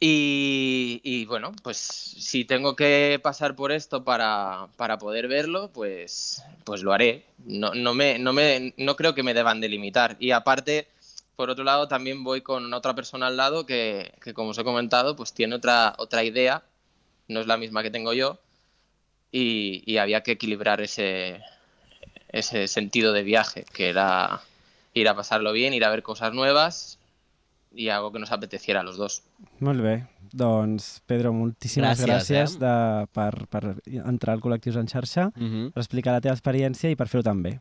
Y, 0.00 1.24
bueno, 1.26 1.52
pues 1.62 1.76
si 1.76 2.44
tengo 2.44 2.76
que 2.76 3.18
pasar 3.22 3.56
por 3.56 3.72
esto 3.72 4.04
para, 4.04 4.68
para 4.76 4.98
poder 4.98 5.26
verlo, 5.26 5.70
pues, 5.72 6.42
pues 6.64 6.82
lo 6.82 6.92
haré. 6.92 7.24
No, 7.38 7.74
no, 7.74 7.94
me, 7.94 8.18
no, 8.18 8.32
me, 8.32 8.74
no 8.76 8.94
creo 8.96 9.14
que 9.14 9.24
me 9.24 9.34
deban 9.34 9.60
delimitar. 9.60 10.16
Y 10.20 10.30
aparte, 10.30 10.86
por 11.34 11.50
otro 11.50 11.64
lado, 11.64 11.88
también 11.88 12.22
voy 12.22 12.42
con 12.42 12.72
otra 12.74 12.94
persona 12.94 13.26
al 13.26 13.36
lado 13.36 13.66
que, 13.66 14.12
que 14.22 14.34
como 14.34 14.50
os 14.50 14.58
he 14.58 14.64
comentado, 14.64 15.16
pues 15.16 15.32
tiene 15.32 15.56
otra, 15.56 15.94
otra 15.98 16.22
idea, 16.22 16.62
no 17.26 17.40
es 17.40 17.46
la 17.48 17.56
misma 17.56 17.82
que 17.82 17.90
tengo 17.90 18.12
yo, 18.12 18.38
y, 19.32 19.82
y 19.86 19.98
había 19.98 20.22
que 20.22 20.32
equilibrar 20.32 20.80
ese, 20.80 21.42
ese 22.28 22.68
sentido 22.68 23.12
de 23.12 23.24
viaje, 23.24 23.64
que 23.72 23.88
era 23.88 24.42
ir 24.94 25.08
a 25.08 25.16
pasarlo 25.16 25.52
bien, 25.52 25.74
ir 25.74 25.84
a 25.84 25.90
ver 25.90 26.02
cosas 26.02 26.32
nuevas 26.32 26.97
y 27.78 27.88
algo 27.94 28.10
que 28.12 28.18
nos 28.18 28.32
apeteciera 28.32 28.80
a 28.80 28.82
los 28.82 28.96
dos. 28.98 29.22
Molt 29.60 29.80
bé. 29.80 29.94
Doncs, 30.34 31.00
Pedro, 31.06 31.30
moltíssimes 31.32 32.02
Gràcies, 32.02 32.08
gràcies, 32.10 32.56
eh? 32.56 32.58
de, 32.60 33.06
per, 33.14 33.46
per 33.48 33.62
entrar 34.02 34.34
al 34.34 34.42
Col·lectius 34.44 34.76
en 34.80 34.90
xarxa, 34.90 35.28
Ujú. 35.38 35.70
per 35.72 35.80
explicar 35.84 36.12
la 36.16 36.20
teva 36.24 36.34
experiència 36.36 36.90
i 36.90 36.98
per 36.98 37.06
fer-ho 37.08 37.22
tan 37.24 37.40
bé. 37.46 37.54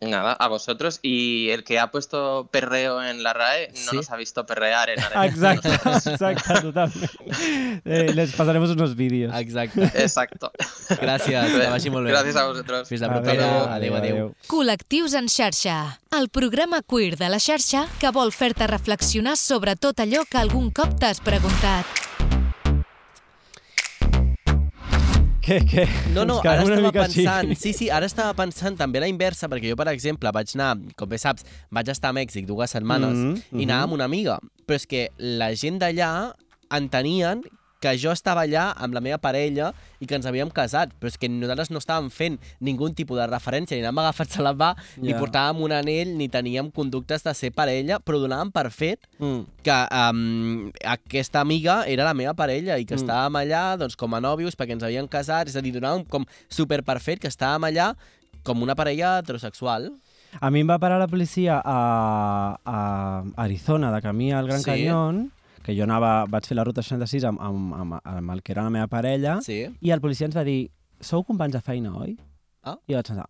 Nada, 0.00 0.32
a 0.32 0.46
vosotros. 0.46 1.00
Y 1.02 1.48
el 1.50 1.64
que 1.64 1.78
ha 1.80 1.90
puesto 1.90 2.48
perreo 2.52 3.02
en 3.02 3.22
la 3.24 3.32
RAE 3.32 3.68
no 3.84 3.90
Sí. 3.90 3.96
nos 3.96 4.10
ha 4.10 4.16
visto 4.16 4.46
perrear 4.46 4.90
en 4.90 5.00
Arena. 5.00 5.26
Exacte, 5.26 5.68
exacte, 6.10 6.60
totalment. 6.60 7.10
Eh, 7.84 8.12
les 8.14 8.32
pasaremos 8.32 8.70
unos 8.70 8.94
vídeos. 8.94 9.34
Exacte. 9.34 9.82
Exacto. 9.94 10.52
Gràcies, 10.88 11.50
que 11.50 11.66
vagi 11.68 11.90
molt 11.90 12.06
bé. 12.06 12.10
Gracias 12.12 12.36
a 12.36 12.46
vosotros. 12.46 12.88
Fins 12.88 13.00
la 13.00 13.08
Adéu, 13.08 13.22
propera. 13.22 13.74
Adéu, 13.74 13.96
adéu. 13.96 14.34
Col·lectius 14.46 15.14
en 15.18 15.28
xarxa, 15.28 15.98
el 16.16 16.28
programa 16.28 16.80
queer 16.82 17.16
de 17.16 17.28
la 17.28 17.40
xarxa 17.40 17.88
que 17.98 18.10
vol 18.14 18.30
fer-te 18.32 18.66
reflexionar 18.66 19.36
sobre 19.36 19.74
tot 19.76 19.98
allò 20.00 20.22
que 20.30 20.38
algun 20.38 20.70
cop 20.70 20.94
t'has 20.98 21.20
preguntat. 21.20 22.07
Què, 25.48 25.58
què? 25.64 25.84
No, 26.12 26.26
no, 26.28 26.38
ara 26.44 26.64
estava 26.64 26.92
pensant... 26.92 27.52
Així. 27.54 27.60
Sí, 27.62 27.72
sí, 27.76 27.86
ara 27.94 28.08
estava 28.08 28.34
pensant 28.36 28.76
també 28.76 29.00
la 29.00 29.08
inversa, 29.08 29.48
perquè 29.48 29.70
jo, 29.72 29.78
per 29.80 29.88
exemple, 29.94 30.32
vaig 30.34 30.52
anar, 30.58 30.74
com 30.98 31.08
bé 31.08 31.20
saps, 31.22 31.46
vaig 31.74 31.88
estar 31.92 32.12
a 32.12 32.16
Mèxic 32.16 32.48
dues 32.48 32.74
setmanes 32.76 33.16
Mhm, 33.16 33.38
i 33.56 33.64
anava 33.64 33.86
mhm. 33.86 33.88
amb 33.88 33.96
una 33.96 34.08
amiga, 34.10 34.38
però 34.66 34.76
és 34.76 34.86
que 34.86 35.08
la 35.18 35.54
gent 35.56 35.80
d'allà 35.80 36.10
entenien 36.76 37.40
que 37.80 37.92
jo 37.96 38.10
estava 38.10 38.42
allà 38.42 38.72
amb 38.76 38.94
la 38.94 39.00
meva 39.00 39.18
parella 39.22 39.72
i 40.00 40.06
que 40.06 40.14
ens 40.16 40.26
havíem 40.26 40.50
casat, 40.50 40.90
però 40.98 41.06
és 41.12 41.16
que 41.18 41.28
nosaltres 41.28 41.70
no 41.70 41.78
estàvem 41.78 42.08
fent 42.10 42.38
ningun 42.60 42.94
tipus 42.94 43.16
de 43.18 43.26
referència, 43.30 43.76
ni 43.76 43.84
anàvem 43.84 44.00
agafats 44.02 44.38
a 44.38 44.42
la 44.42 44.52
mà, 44.54 44.72
ni 44.96 45.10
Ja. 45.12 45.18
portàvem 45.20 45.62
un 45.62 45.72
anell, 45.72 46.16
ni 46.16 46.28
teníem 46.28 46.70
conductes 46.72 47.22
de 47.22 47.34
ser 47.34 47.52
parella, 47.52 48.00
però 48.00 48.18
donàvem 48.18 48.50
per 48.52 48.70
fet 48.70 49.06
Mm. 49.20 49.44
que 49.62 49.78
um, 50.10 50.72
aquesta 50.84 51.40
amiga 51.40 51.84
era 51.86 52.04
la 52.04 52.14
meva 52.14 52.34
parella 52.34 52.78
i 52.78 52.84
que 52.84 52.94
Mm. 52.96 53.02
estàvem 53.04 53.36
allà 53.44 53.76
doncs, 53.78 53.94
com 53.96 54.12
a 54.14 54.20
nòvios 54.20 54.56
perquè 54.56 54.72
ens 54.72 54.82
havien 54.82 55.06
casat, 55.08 55.48
és 55.48 55.56
a 55.56 55.60
dir, 55.62 55.72
donàvem 55.72 56.04
com 56.08 56.24
super 56.48 56.82
perfet 56.82 57.20
que 57.20 57.28
estàvem 57.28 57.62
allà 57.64 57.94
com 58.42 58.60
una 58.62 58.74
parella 58.74 59.18
heterosexual. 59.20 59.92
A 60.40 60.50
mi 60.50 60.60
em 60.60 60.68
va 60.68 60.78
parar 60.78 60.98
la 60.98 61.06
policia 61.08 61.62
a, 61.64 62.58
a 62.64 63.24
Arizona, 63.36 63.90
de 63.94 64.02
camí 64.02 64.32
al 64.32 64.46
Gran 64.46 64.58
Sí. 64.60 64.64
Canyón, 64.70 65.32
que 65.68 65.76
jo 65.76 65.84
anava, 65.84 66.24
vaig 66.32 66.46
fer 66.48 66.56
la 66.56 66.64
ruta 66.64 66.80
66 66.80 67.26
amb, 67.28 67.42
amb, 67.44 67.74
amb, 67.76 67.98
amb 68.08 68.32
el 68.32 68.40
que 68.42 68.54
era 68.56 68.64
la 68.64 68.72
meva 68.72 68.88
parella, 68.88 69.36
Sí. 69.44 69.66
i 69.84 69.90
el 69.92 70.00
policia 70.00 70.24
ens 70.26 70.36
va 70.36 70.44
dir, 70.46 70.70
sou 71.00 71.22
companys 71.28 71.52
de 71.58 71.60
feina, 71.60 71.92
oi? 72.00 72.16
Ah. 72.64 72.78
I 72.88 72.96
vaig 72.96 73.06
pensar, 73.12 73.26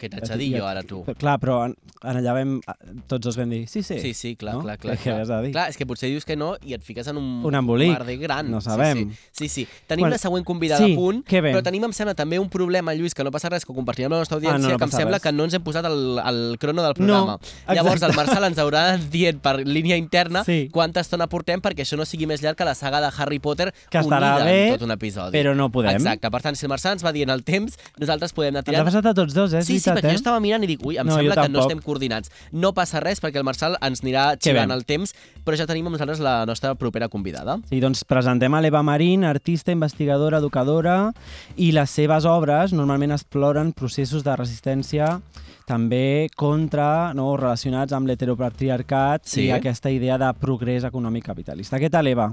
Què 0.00 0.10
t'haig 0.12 0.26
de 0.28 0.36
dir 0.36 0.50
jo 0.58 0.66
ara, 0.66 0.82
tu? 0.82 1.02
Però, 1.06 1.16
clar, 1.18 1.36
però 1.40 1.54
en, 1.66 1.74
en 2.04 2.16
allà 2.20 2.34
vam, 2.36 2.60
tots 3.08 3.24
dos 3.24 3.36
vam 3.38 3.50
dir, 3.50 3.62
sí, 3.68 3.82
sí. 3.82 3.98
Sí, 4.00 4.12
sí, 4.14 4.34
clar, 4.36 4.54
no? 4.56 4.62
clar, 4.62 4.76
clar. 4.78 4.96
Clar. 4.98 5.26
de 5.26 5.38
dir? 5.46 5.52
clar, 5.54 5.68
és 5.70 5.76
que 5.76 5.86
potser 5.86 6.10
dius 6.12 6.24
que 6.28 6.36
no 6.36 6.56
i 6.62 6.74
et 6.76 6.82
fiques 6.84 7.06
en 7.08 7.16
un, 7.16 7.30
Un 7.46 7.54
embolic. 7.54 7.90
merder 7.92 8.16
gran. 8.18 8.50
No 8.50 8.60
sabem. 8.60 9.10
Sí, 9.10 9.16
sí. 9.32 9.48
sí, 9.48 9.48
sí. 9.48 9.68
Tenim 9.86 10.04
Bueno, 10.06 10.14
la 10.14 10.18
següent 10.18 10.44
convidada 10.44 10.84
sí, 10.84 10.92
a 10.92 10.96
punt, 10.96 11.22
que 11.26 11.40
però 11.42 11.62
tenim, 11.62 11.84
em 11.84 11.92
sembla, 11.96 12.14
també 12.14 12.38
un 12.38 12.48
problema, 12.50 12.94
Lluís, 12.94 13.14
que 13.14 13.24
no 13.24 13.30
passa 13.32 13.48
res, 13.48 13.64
que 13.64 13.72
ho 13.72 13.74
compartirem 13.76 14.08
amb 14.12 14.18
la 14.18 14.22
nostra 14.24 14.36
Ah, 14.36 14.40
no, 14.40 14.48
audiència, 14.50 14.72
no 14.72 14.78
que 14.78 14.84
em 14.84 14.90
sembla 14.92 15.16
res. 15.18 15.22
que 15.22 15.32
no 15.32 15.44
ens 15.48 15.54
hem 15.54 15.62
posat 15.64 15.84
el, 15.88 16.18
el 16.24 16.58
crono 16.58 16.82
del 16.82 16.94
programa. 16.94 17.38
No, 17.38 17.74
Llavors, 17.74 18.02
exacte. 18.02 18.10
el 18.12 18.16
Marçal 18.16 18.44
ens 18.50 18.58
haurà 18.58 18.84
dient 19.10 19.40
per 19.40 19.56
línia 19.66 19.96
interna 19.96 20.44
Sí. 20.44 20.68
quanta 20.72 21.00
estona 21.00 21.26
portem 21.26 21.60
perquè 21.60 21.82
això 21.86 21.96
no 21.96 22.04
sigui 22.04 22.26
més 22.26 22.42
llarg 22.42 22.56
que 22.56 22.64
la 22.64 22.74
saga 22.74 23.00
de 23.00 23.10
Harry 23.16 23.38
Potter 23.38 23.72
Que 23.90 23.98
estarà 23.98 24.34
unida 24.36 24.44
bé, 24.44 24.68
en 24.68 24.74
tot 24.78 24.82
un 24.86 24.90
episodi. 24.92 25.32
però 25.38 25.54
no 25.56 25.70
podem. 25.70 25.96
Exacte, 25.96 26.30
per 26.30 26.42
tant, 26.42 26.54
si 26.56 26.66
el 26.66 26.70
Marçal 26.70 26.92
ens 26.92 27.04
va 27.04 27.12
dient 27.12 27.30
el 27.30 27.42
temps, 27.44 27.78
nosaltres 27.98 28.32
podem 28.32 28.52
anar 28.54 28.60
Ens 28.60 28.68
ha 28.68 28.70
tirant 28.72 28.86
passat 28.86 29.06
a 29.06 29.14
tots 29.14 29.34
dos, 29.34 29.52
eh? 29.54 29.58
És 29.58 29.66
Sí, 29.66 29.78
sí, 29.86 29.94
perquè 29.96 30.10
eh? 30.10 30.16
jo 30.16 30.20
estava 30.20 30.40
mirant 30.44 30.66
i 30.66 30.68
dic, 30.70 30.84
ui, 30.86 30.98
em 31.00 31.06
No, 31.06 31.16
sembla 31.16 31.38
que 31.40 31.48
no 31.52 31.62
estem 31.64 31.80
coordinats. 31.84 32.30
No 32.52 32.72
passa 32.76 33.00
res 33.00 33.22
perquè 33.22 33.40
el 33.40 33.46
Marçal 33.48 33.78
ens 33.80 34.02
anirà 34.04 34.26
xivant 34.42 34.74
el 34.74 34.84
temps, 34.88 35.14
però 35.46 35.56
ja 35.58 35.66
tenim 35.68 35.86
amb 35.88 35.96
nosaltres 35.96 36.20
la 36.20 36.44
nostra 36.48 36.74
propera 36.74 37.08
convidada. 37.08 37.58
Sí, 37.70 37.80
doncs 37.80 38.04
presentem 38.04 38.52
a 38.54 38.60
l'Eva 38.60 38.82
Marín, 38.86 39.24
artista, 39.24 39.72
investigadora, 39.72 40.38
educadora, 40.42 41.12
i 41.56 41.72
les 41.72 41.90
seves 41.90 42.26
obres 42.28 42.74
normalment 42.76 43.14
exploren 43.16 43.72
processos 43.72 44.24
de 44.26 44.36
resistència 44.36 45.20
també 45.66 46.28
contra, 46.38 47.12
no, 47.18 47.32
relacionats 47.36 47.92
amb 47.92 48.06
l'heteropatriarcat 48.06 49.26
Sí. 49.26 49.46
i 49.46 49.50
aquesta 49.50 49.90
idea 49.90 50.16
de 50.18 50.32
progrés 50.38 50.84
econòmic 50.84 51.24
capitalista. 51.26 51.78
Què 51.82 51.90
tal, 51.90 52.06
Eva? 52.06 52.30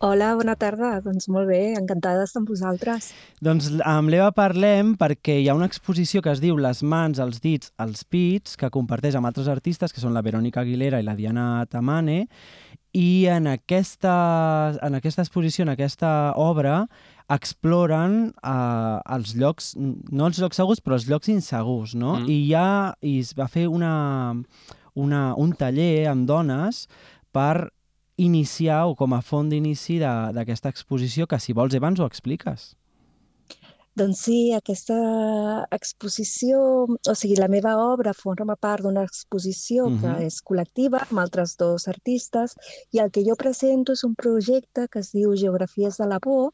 Hola, 0.00 0.30
bona 0.32 0.54
tarda. 0.56 0.94
Doncs 1.04 1.26
molt 1.28 1.50
bé, 1.50 1.74
encantada 1.76 2.22
d'estar 2.22 2.40
amb 2.40 2.48
vosaltres. 2.48 3.10
Doncs 3.44 3.66
amb 3.84 4.08
l'Eva 4.08 4.30
parlem 4.32 4.94
perquè 4.96 5.34
hi 5.36 5.48
ha 5.52 5.56
una 5.58 5.66
exposició 5.68 6.22
que 6.24 6.30
es 6.32 6.38
diu 6.40 6.56
Les 6.56 6.78
mans, 6.80 7.18
els 7.20 7.42
dits, 7.44 7.68
els 7.84 8.06
pits, 8.08 8.54
que 8.56 8.70
comparteix 8.72 9.18
amb 9.18 9.28
altres 9.28 9.50
artistes, 9.52 9.92
que 9.92 10.00
són 10.00 10.14
la 10.16 10.22
Verònica 10.24 10.62
Aguilera 10.62 11.02
i 11.02 11.04
la 11.04 11.12
Diana 11.18 11.66
Tamane, 11.68 12.22
i 12.96 13.26
en 13.28 13.50
aquesta, 13.52 14.14
en 14.80 14.96
aquesta 14.96 15.20
exposició, 15.20 15.66
en 15.66 15.74
aquesta 15.74 16.12
obra, 16.40 16.78
exploren 17.28 18.14
eh, 18.40 19.14
els 19.18 19.34
llocs, 19.36 19.74
no 19.76 20.30
els 20.30 20.40
llocs 20.40 20.62
segurs, 20.62 20.80
però 20.80 20.96
els 20.96 21.10
llocs 21.12 21.28
insegurs, 21.28 21.92
no? 21.92 22.14
Mm. 22.22 22.30
I, 22.32 22.38
hi 22.46 22.56
ha, 22.56 22.70
I 23.04 23.18
es 23.20 23.34
va 23.36 23.50
fer 23.52 23.66
una, 23.68 23.92
una, 24.96 25.20
un 25.36 25.52
taller 25.60 26.08
amb 26.08 26.24
dones 26.32 26.86
per 27.36 27.68
iniciar 28.20 28.84
o 28.90 28.94
com 28.98 29.14
a 29.16 29.22
font 29.24 29.48
d'inici 29.50 29.98
d'aquesta 30.00 30.68
exposició, 30.72 31.26
que 31.26 31.38
si 31.40 31.56
vols, 31.56 31.74
Eva, 31.74 31.88
ens 31.92 32.00
ho 32.00 32.06
expliques. 32.08 32.74
Doncs 33.98 34.20
sí, 34.22 34.36
aquesta 34.54 34.96
exposició, 35.74 36.60
o 36.86 37.14
sigui, 37.18 37.34
la 37.40 37.48
meva 37.50 37.72
obra 37.82 38.12
forma 38.14 38.54
part 38.56 38.84
d'una 38.86 39.02
exposició 39.02 39.88
Mhm. 39.90 40.00
que 40.00 40.26
és 40.28 40.38
col·lectiva 40.46 41.02
amb 41.08 41.18
altres 41.18 41.56
dos 41.58 41.88
artistes 41.88 42.54
i 42.92 43.00
el 43.02 43.10
que 43.10 43.24
jo 43.26 43.34
presento 43.36 43.92
és 43.92 44.04
un 44.04 44.14
projecte 44.14 44.86
que 44.88 45.00
es 45.00 45.10
diu 45.12 45.34
Geografies 45.34 45.98
de 45.98 46.06
la 46.06 46.20
por, 46.20 46.52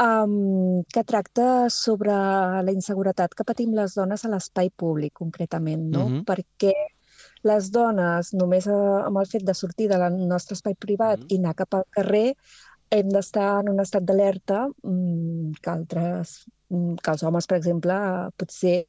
um, 0.00 0.82
que 0.92 1.04
tracta 1.04 1.68
sobre 1.70 2.12
la 2.12 2.72
inseguretat 2.72 3.34
que 3.34 3.44
patim 3.44 3.74
les 3.74 3.94
dones 3.94 4.24
a 4.24 4.28
l'espai 4.32 4.70
públic, 4.70 5.12
concretament, 5.12 5.84
no? 5.92 6.08
Mhm. 6.08 6.24
Perquè 6.24 6.72
les 7.48 7.70
dones, 7.74 8.32
només 8.34 8.66
eh, 8.66 8.72
amb 9.06 9.18
el 9.18 9.26
fet 9.26 9.44
de 9.46 9.54
sortir 9.54 9.88
del 9.88 10.04
nostre 10.28 10.54
espai 10.58 10.74
privat 10.74 11.18
Mhm. 11.20 11.26
i 11.30 11.38
anar 11.38 11.54
cap 11.54 11.74
al 11.74 11.86
carrer, 11.90 12.36
hem 12.90 13.08
d'estar 13.08 13.60
en 13.60 13.68
un 13.70 13.80
estat 13.80 14.04
d'alerta 14.04 14.68
mm, 14.82 15.52
que 15.62 15.70
altres, 15.70 16.46
mm, 16.70 16.96
que 17.02 17.10
els 17.10 17.22
homes, 17.22 17.46
per 17.46 17.56
exemple, 17.56 17.94
potser 18.36 18.86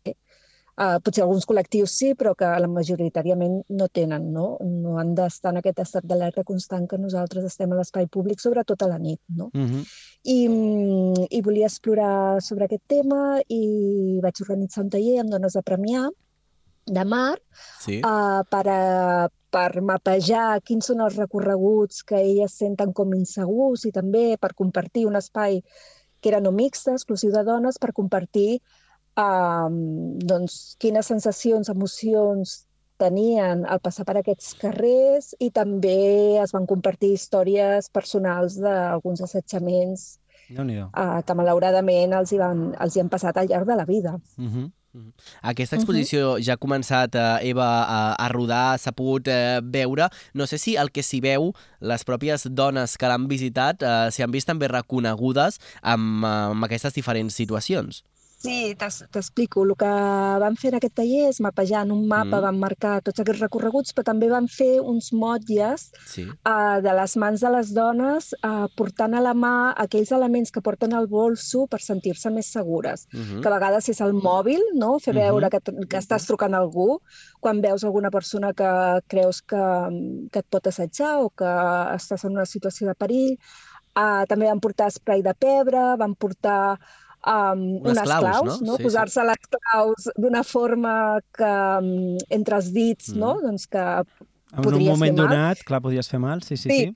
Uh, 0.73 0.97
potser 1.05 1.21
alguns 1.21 1.45
col·lectius 1.45 1.91
sí, 1.93 2.07
però 2.17 2.31
que 2.33 2.47
la 2.57 2.65
majoritàriament 2.65 3.59
no 3.77 3.87
tenen, 3.93 4.31
no? 4.33 4.57
No 4.65 4.95
han 4.97 5.11
d'estar 5.13 5.51
en 5.53 5.59
aquest 5.59 5.83
estat 5.83 6.07
d'alerta 6.09 6.41
constant 6.47 6.87
que 6.89 6.97
nosaltres 6.97 7.45
estem 7.45 7.75
a 7.75 7.77
l'espai 7.77 8.07
públic, 8.07 8.41
sobretot 8.41 8.81
a 8.81 8.87
la 8.89 8.97
nit, 8.97 9.19
no? 9.37 9.51
Uh 9.53 9.67
-huh. 9.67 9.83
I, 10.23 10.47
mm, 10.49 11.27
I 11.29 11.41
volia 11.41 11.67
explorar 11.67 12.41
sobre 12.41 12.65
aquest 12.65 12.87
tema 12.87 13.39
i 13.47 14.19
vaig 14.23 14.41
organitzar 14.41 14.83
un 14.83 14.89
taller 14.89 15.19
amb 15.19 15.29
dones 15.29 15.53
de 15.53 15.61
Premià 15.61 16.09
de 16.85 17.05
mar 17.05 17.39
Sí. 17.79 18.01
uh, 18.03 18.43
per, 18.49 18.67
a, 18.67 19.29
per 19.51 19.81
mapejar 19.81 20.61
quins 20.65 20.87
són 20.89 21.01
els 21.05 21.15
recorreguts 21.19 22.03
que 22.03 22.19
elles 22.19 22.55
senten 22.57 22.93
com 22.93 23.13
insegurs 23.13 23.85
i 23.85 23.91
també 23.91 24.37
per 24.37 24.53
compartir 24.53 25.05
un 25.07 25.15
espai 25.15 25.61
que 26.23 26.29
era 26.29 26.39
no 26.39 26.51
mixte, 26.55 26.91
exclusiu 26.91 27.31
de 27.31 27.43
dones, 27.43 27.77
per 27.77 27.91
compartir 27.91 28.61
um, 29.19 30.17
doncs, 30.23 30.75
quines 30.79 31.09
sensacions, 31.11 31.69
emocions 31.69 32.61
tenien 33.01 33.65
al 33.67 33.81
passar 33.83 34.05
per 34.07 34.15
aquests 34.19 34.53
carrers 34.61 35.33
i 35.43 35.49
també 35.51 36.39
es 36.39 36.53
van 36.55 36.67
compartir 36.69 37.11
històries 37.13 37.89
personals 37.91 38.55
d'alguns 38.61 39.23
assetjaments 39.25 40.05
nhi 40.53 40.77
uh, 40.83 41.19
que 41.25 41.35
malauradament 41.35 42.13
els 42.13 42.31
hi, 42.31 42.39
van, 42.39 42.69
els 42.79 42.95
hi 42.95 43.01
han 43.01 43.11
passat 43.11 43.37
al 43.37 43.49
llarg 43.49 43.67
de 43.67 43.75
la 43.79 43.85
vida. 43.89 44.15
uh 44.37 44.47
-huh. 44.47 44.71
Aquesta 45.41 45.77
exposició 45.79 46.35
ja 46.43 46.53
ha 46.55 46.61
començat, 46.61 47.15
eh, 47.17 47.49
Eva, 47.49 47.65
a, 47.65 47.99
a 48.13 48.29
rodar, 48.33 48.77
s'ha 48.79 48.93
pogut 48.93 49.27
eh, 49.31 49.59
veure. 49.75 50.09
No 50.37 50.45
sé 50.49 50.59
si 50.61 50.75
el 50.77 50.91
que 50.93 51.03
s'hi 51.05 51.21
veu, 51.23 51.51
les 51.81 52.05
pròpies 52.05 52.45
dones 52.53 52.97
que 52.97 53.09
l'han 53.09 53.27
visitat, 53.31 53.81
eh, 53.81 54.09
s'hi 54.13 54.25
han 54.25 54.33
vist 54.33 54.49
també 54.49 54.69
reconegudes 54.71 55.59
amb, 55.81 56.23
eh, 56.23 56.33
amb 56.53 56.69
aquestes 56.69 56.93
diferents 56.93 57.41
situacions. 57.41 58.03
Sí, 58.43 58.75
t'explico. 58.75 59.63
El 59.63 59.71
que 59.79 59.87
vam 60.43 60.55
fer 60.59 60.73
en 60.73 60.75
aquest 60.79 60.95
taller 60.99 61.29
és 61.29 61.37
mapejar 61.39 61.83
en 61.85 61.91
un 61.95 62.01
mapa, 62.09 62.37
Mm. 62.39 62.41
vam 62.43 62.57
marcar 62.59 63.01
tots 63.01 63.21
aquests 63.21 63.39
recorreguts, 63.39 63.93
però 63.95 64.03
també 64.03 64.27
vam 64.29 64.47
fer 64.51 64.81
uns 64.81 65.13
motlles 65.13 65.91
Sí. 66.05 66.25
uh, 66.45 66.81
de 66.83 66.93
les 66.93 67.15
mans 67.15 67.39
de 67.39 67.49
les 67.49 67.71
dones 67.73 68.33
uh, 68.43 68.67
portant 68.75 69.13
a 69.15 69.21
la 69.21 69.33
mà 69.33 69.73
aquells 69.77 70.11
elements 70.11 70.51
que 70.51 70.61
porten 70.61 70.93
al 70.93 71.07
bolso 71.07 71.67
per 71.67 71.79
sentir-se 71.79 72.29
més 72.31 72.45
segures. 72.51 73.07
Uh 73.13 73.19
-huh. 73.19 73.41
Que 73.41 73.47
a 73.47 73.51
vegades 73.59 73.87
és 73.89 74.01
el 74.01 74.11
mòbil, 74.13 74.59
no? 74.73 74.99
fer 74.99 75.13
Mhm. 75.13 75.21
veure 75.23 75.49
que, 75.49 75.59
t- 75.61 75.87
que 75.87 75.97
estàs 75.97 76.25
trucant 76.27 76.53
a 76.53 76.57
algú 76.57 76.99
quan 77.39 77.61
veus 77.61 77.83
alguna 77.85 78.09
persona 78.11 78.53
que 78.53 78.99
creus 79.07 79.41
que, 79.41 79.55
que 80.31 80.39
et 80.39 80.45
pot 80.49 80.67
assetjar 80.67 81.21
o 81.23 81.29
que 81.29 81.45
estàs 81.45 82.25
en 82.25 82.31
una 82.33 82.45
situació 82.45 82.87
de 82.87 82.95
perill. 82.95 83.37
Uh, 83.95 84.25
també 84.27 84.47
van 84.47 84.59
portar 84.59 84.89
spray 84.91 85.21
de 85.21 85.35
pebre, 85.35 85.95
van 85.97 86.15
portar 86.15 86.79
um, 87.25 87.61
Unes 87.81 87.91
unes 87.97 88.03
claus, 88.03 88.21
claus, 88.23 88.43
no? 88.61 88.67
no? 88.71 88.77
Sí, 88.77 88.83
posar-se 88.83 89.23
les 89.23 89.47
claus 89.49 90.09
d'una 90.17 90.43
forma 90.43 91.19
que 91.37 91.53
um, 91.79 92.17
entre 92.29 92.55
els 92.57 92.71
dits, 92.73 93.13
Mm. 93.13 93.19
no? 93.19 93.39
doncs 93.41 93.67
que 93.67 93.79
En 93.79 94.67
un 94.67 94.83
moment 94.85 94.99
fer 94.99 95.13
mal. 95.13 95.29
donat, 95.29 95.57
clar, 95.65 95.81
podries 95.81 96.09
fer 96.09 96.19
mal, 96.19 96.41
sí, 96.43 96.57
sí, 96.57 96.69
sí. 96.69 96.77
Sí. 96.85 96.95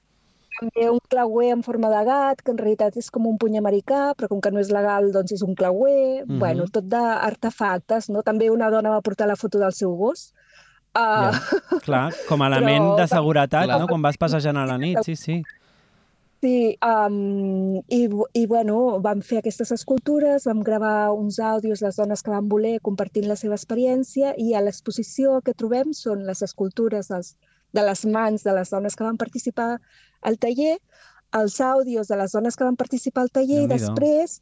també 0.59 0.89
un 0.89 0.97
clauer 1.07 1.51
en 1.53 1.61
forma 1.61 1.87
de 1.89 2.03
gat, 2.05 2.39
que 2.41 2.49
en 2.49 2.57
realitat 2.57 2.95
és 2.97 3.11
com 3.13 3.27
un 3.29 3.37
puny 3.37 3.59
americà, 3.59 4.15
però 4.17 4.27
com 4.27 4.39
que 4.41 4.49
no 4.49 4.59
és 4.59 4.71
legal, 4.73 5.11
doncs 5.13 5.31
és 5.35 5.43
un 5.45 5.53
clauer. 5.53 6.23
Mhm. 6.25 6.39
Bueno, 6.39 6.65
tot 6.73 6.83
d'artefactes, 6.89 8.09
no? 8.09 8.23
També 8.23 8.49
una 8.49 8.69
dona 8.73 8.89
va 8.89 9.01
portar 9.05 9.27
la 9.27 9.35
foto 9.35 9.59
del 9.59 9.71
seu 9.73 9.91
gos. 9.95 10.33
Uh, 10.95 11.29
Ja. 11.29 11.79
Clar, 11.85 12.13
com 12.27 12.41
a 12.41 12.47
element 12.49 12.83
Però- 12.83 12.97
de 12.97 13.07
seguretat, 13.07 13.65
Clar. 13.65 13.79
no? 13.79 13.87
Quan 13.87 14.01
vas 14.01 14.17
passejant 14.17 14.57
a 14.57 14.65
la 14.65 14.77
nit, 14.79 14.97
sí, 15.05 15.15
sí. 15.15 15.43
Sí, 16.39 16.77
um, 16.85 17.79
i, 17.89 18.03
i 18.37 18.43
bueno, 18.45 18.77
vam 19.01 19.23
fer 19.25 19.39
aquestes 19.39 19.71
escultures, 19.73 20.45
vam 20.45 20.59
gravar 20.65 21.09
uns 21.17 21.39
àudios 21.41 21.81
les 21.81 21.97
dones 21.97 22.21
que 22.21 22.29
van 22.29 22.49
voler 22.51 22.75
compartint 22.85 23.25
la 23.25 23.37
seva 23.39 23.57
experiència 23.57 24.35
i 24.37 24.53
a 24.53 24.61
l'exposició 24.61 25.39
que 25.41 25.55
trobem 25.57 25.95
són 25.97 26.27
les 26.27 26.43
escultures 26.45 27.09
dels, 27.09 27.31
de 27.73 27.85
les 27.87 28.05
mans 28.05 28.45
de 28.45 28.53
les 28.53 28.69
dones 28.69 28.95
que 28.95 29.07
van 29.07 29.17
participar 29.17 29.69
al 30.21 30.37
taller, 30.37 30.75
els 31.39 31.57
àudios 31.59 32.07
de 32.11 32.19
les 32.21 32.35
dones 32.37 32.55
que 32.55 32.67
van 32.67 32.77
participar 32.77 33.23
al 33.25 33.33
taller 33.33 33.63
i 33.63 33.71
després 33.71 34.37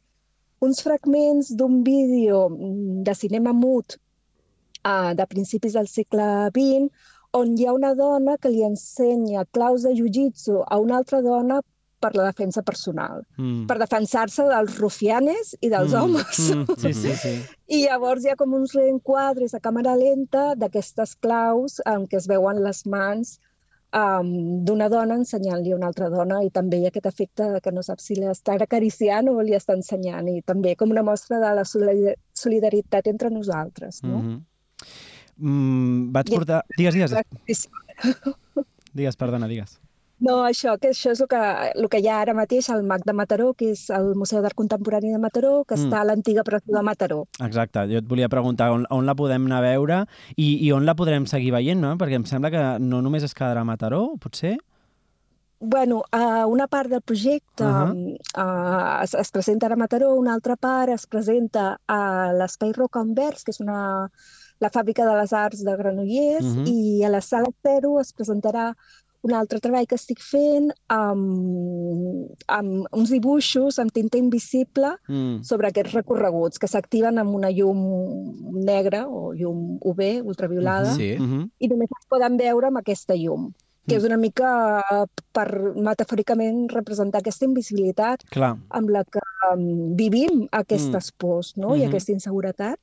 uns 0.60 0.82
fragments 0.84 1.54
d'un 1.56 1.82
vídeo 1.86 2.48
mm, 2.50 3.02
de 3.08 3.14
cinema 3.14 3.52
mut 3.52 3.96
uh, 4.84 5.12
de 5.16 5.26
principis 5.32 5.72
del 5.78 5.88
segle 5.88 6.28
XX 6.52 6.92
on 7.40 7.56
hi 7.56 7.66
ha 7.66 7.74
una 7.76 7.94
dona 7.94 8.36
que 8.36 8.52
li 8.52 8.62
ensenya 8.68 9.44
claus 9.56 9.88
de 9.88 9.94
jiu-jitsu 9.96 10.62
a 10.66 10.78
una 10.84 11.00
altra 11.00 11.20
dona 11.24 11.60
per 12.06 12.14
la 12.16 12.24
defensa 12.30 12.62
personal, 12.62 13.24
Mm. 13.36 13.66
per 13.66 13.78
defensar-se 13.82 14.44
dels 14.48 14.78
rufianes 14.78 15.56
i 15.60 15.68
dels 15.68 15.92
Mm, 15.92 15.98
homes. 16.02 16.38
Mm, 16.54 16.76
sí, 16.82 16.92
sí, 16.94 17.12
sí. 17.24 17.34
I 17.68 17.82
llavors 17.86 18.24
hi 18.24 18.30
ha 18.30 18.36
com 18.36 18.54
uns 18.54 18.72
reenquadres 18.78 19.54
a 19.54 19.60
càmera 19.60 19.96
lenta 19.98 20.54
d'aquestes 20.54 21.16
claus 21.16 21.80
en 21.84 22.06
què 22.06 22.16
es 22.22 22.28
veuen 22.30 22.62
les 22.62 22.84
mans 22.86 23.40
um, 23.92 24.30
d'una 24.66 24.88
dona 24.92 25.14
ensenyant-li 25.16 25.72
a 25.72 25.76
una 25.76 25.86
altra 25.90 26.08
dona 26.10 26.42
i 26.44 26.50
també 26.50 26.78
hi 26.78 26.84
ha 26.86 26.88
aquest 26.92 27.06
efecte 27.06 27.60
que 27.62 27.72
no 27.72 27.82
sap 27.82 27.98
si 28.00 28.14
l'està 28.18 28.56
acariciant 28.60 29.28
o 29.30 29.40
li 29.42 29.54
està 29.56 29.74
ensenyant 29.74 30.28
i 30.28 30.42
també 30.42 30.76
com 30.76 30.90
una 30.90 31.02
mostra 31.02 31.38
de 31.40 31.54
la 31.54 31.64
solidar- 31.64 32.16
solidaritat 32.34 33.06
entre 33.06 33.30
nosaltres. 33.30 34.02
No? 34.02 34.18
Mm 34.18 34.26
-hmm. 34.26 34.40
mm, 35.38 36.12
vaig 36.12 36.30
portar... 36.34 36.64
Digues, 36.76 36.94
digues, 36.94 37.68
digues, 38.92 39.16
perdona, 39.16 39.48
digues. 39.48 39.78
No, 40.18 40.44
això, 40.46 40.78
que 40.80 40.88
això 40.94 41.10
és 41.12 41.20
el 41.20 41.28
que, 41.28 41.40
el 41.74 41.88
que 41.92 41.98
hi 42.00 42.06
ha 42.08 42.20
ara 42.22 42.32
mateix 42.32 42.70
al 42.72 42.82
MAC 42.88 43.02
de 43.04 43.12
Mataró, 43.12 43.50
que 43.52 43.72
és 43.74 43.90
el 43.90 44.14
Museu 44.16 44.40
d'Art 44.40 44.56
Contemporani 44.56 45.10
de 45.12 45.18
Mataró, 45.18 45.64
que 45.68 45.76
Mm. 45.76 45.84
està 45.84 46.00
a 46.00 46.04
l'antiga 46.04 46.42
presó 46.42 46.72
de 46.72 46.82
Mataró. 46.82 47.26
Exacte, 47.44 47.80
jo 47.90 47.98
et 47.98 48.06
volia 48.08 48.28
preguntar 48.28 48.70
on, 48.72 48.86
on 48.90 49.04
la 49.04 49.14
podem 49.14 49.44
anar 49.44 49.58
a 49.58 49.66
veure 49.66 50.06
i, 50.36 50.66
i 50.66 50.72
on 50.72 50.86
la 50.86 50.94
podrem 50.94 51.26
seguir 51.26 51.52
veient, 51.52 51.78
no? 51.80 51.96
Perquè 51.98 52.14
em 52.16 52.24
sembla 52.24 52.50
que 52.50 52.78
no 52.80 53.02
només 53.02 53.22
es 53.28 53.34
quedarà 53.34 53.60
a 53.60 53.64
Mataró, 53.68 54.16
potser? 54.18 54.56
Bueno, 55.58 56.02
uh, 56.12 56.44
una 56.52 56.66
part 56.66 56.90
del 56.90 57.00
projecte 57.02 57.64
uh. 57.64 57.88
-huh. 57.88 58.16
uh, 58.36 59.02
es, 59.02 59.14
es 59.14 59.30
presenta 59.30 59.66
a 59.66 59.76
Mataró, 59.76 60.14
una 60.14 60.34
altra 60.34 60.56
part 60.56 60.90
es 60.92 61.06
presenta 61.06 61.78
a 61.88 62.32
l'Espai 62.32 62.72
Roca 62.72 63.00
Envers, 63.00 63.42
que 63.44 63.50
és 63.52 63.60
una, 63.60 64.10
la 64.60 64.70
fàbrica 64.70 65.04
de 65.04 65.14
les 65.20 65.32
arts 65.32 65.62
de 65.64 65.76
Granollers, 65.76 66.44
Mhm. 66.44 66.66
i 66.66 67.04
a 67.04 67.08
la 67.08 67.20
sala 67.20 67.48
Zero 67.62 68.00
es 68.00 68.12
presentarà 68.12 68.74
un 69.26 69.34
altre 69.34 69.58
treball 69.60 69.86
que 69.90 69.96
estic 69.98 70.20
fent 70.22 70.70
amb, 70.92 72.30
amb 72.52 72.86
uns 72.94 73.10
dibuixos 73.10 73.80
amb 73.82 73.92
tinta 73.92 74.18
invisible 74.20 74.94
Mm. 75.08 75.42
sobre 75.42 75.68
aquests 75.70 75.94
recorreguts 75.96 76.58
que 76.62 76.68
s'activen 76.70 77.18
amb 77.18 77.34
una 77.34 77.50
llum 77.50 77.80
negra 78.64 79.06
o 79.08 79.32
llum 79.34 79.78
UV, 79.82 80.22
ultraviolada, 80.24 80.94
Sí. 80.94 81.16
Mm 81.18 81.26
-hmm. 81.30 81.50
i 81.58 81.68
només 81.68 81.90
es 81.98 82.06
poden 82.08 82.36
veure 82.36 82.66
amb 82.68 82.78
aquesta 82.78 83.14
llum, 83.14 83.52
que 83.86 83.94
Mm. 83.94 83.98
és 83.98 84.04
una 84.04 84.16
mica 84.16 84.82
per 85.32 85.48
metafòricament 85.76 86.68
representar 86.72 87.18
aquesta 87.20 87.44
invisibilitat 87.44 88.22
Clar, 88.30 88.56
amb 88.70 88.88
la 88.90 89.04
que 89.04 89.20
um, 89.54 89.94
vivim 89.96 90.48
aquestes 90.50 91.12
pors 91.12 91.56
no? 91.56 91.74
i 91.76 91.80
Mhm. 91.80 91.88
aquesta 91.88 92.12
inseguretat. 92.12 92.78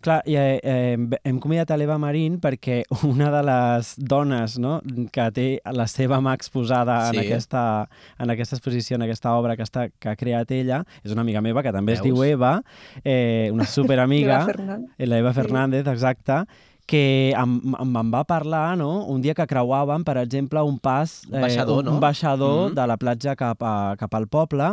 Clar, 0.00 0.22
i, 0.30 0.36
eh, 0.38 0.60
eh, 0.62 1.18
hem 1.26 1.40
convidat 1.42 1.72
a 1.74 1.76
l'Eva 1.76 1.96
Marín 1.98 2.36
perquè 2.38 2.84
una 3.08 3.30
de 3.34 3.40
les 3.42 3.94
dones 3.98 4.56
no, 4.62 4.76
que 5.10 5.24
té 5.34 5.46
la 5.74 5.88
seva 5.90 6.20
mà 6.22 6.36
exposada 6.38 7.08
en, 7.08 7.14
Sí. 7.18 7.24
aquesta, 7.26 7.88
en 8.18 8.30
aquesta 8.30 8.54
exposició, 8.56 8.94
en 8.94 9.02
aquesta 9.08 9.32
obra 9.34 9.56
que, 9.56 9.64
està, 9.66 9.88
que 9.98 10.08
ha 10.12 10.16
creat 10.16 10.50
ella, 10.54 10.84
és 11.02 11.10
una 11.12 11.22
amiga 11.26 11.40
meva 11.42 11.62
que 11.66 11.72
també 11.74 11.94
es 11.96 12.02
Veus? 12.02 12.14
diu 12.14 12.24
Eva, 12.24 12.62
eh, 13.04 13.50
una 13.52 13.66
superamiga, 13.66 14.44
Fernández. 14.52 14.90
eh, 14.98 15.06
la 15.06 15.18
Eva 15.18 15.34
Sí. 15.34 15.40
Fernández, 15.40 15.86
exacte, 15.86 16.44
que 16.88 17.34
em, 17.36 17.58
em, 17.76 17.96
em 18.00 18.12
va 18.14 18.22
parlar 18.24 18.76
no? 18.78 19.04
un 19.12 19.20
dia 19.20 19.34
que 19.34 19.44
creuàvem, 19.46 20.04
per 20.08 20.16
exemple, 20.22 20.62
un 20.64 20.78
pas... 20.78 21.24
Un 21.28 21.40
baixador, 21.42 21.80
un, 21.80 21.84
no? 21.84 21.92
un 21.96 22.00
baixador 22.00 22.70
Mhm. 22.70 22.74
de 22.78 22.86
la 22.86 22.96
platja 22.96 23.34
cap, 23.36 23.60
a, 23.62 23.94
cap 23.98 24.14
al 24.14 24.28
poble, 24.28 24.70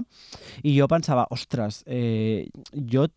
i 0.63 0.77
jo 0.79 0.87
pensava, 0.87 1.25
ostres, 1.29 1.81
eh, 1.87 2.47
jo 2.73 3.07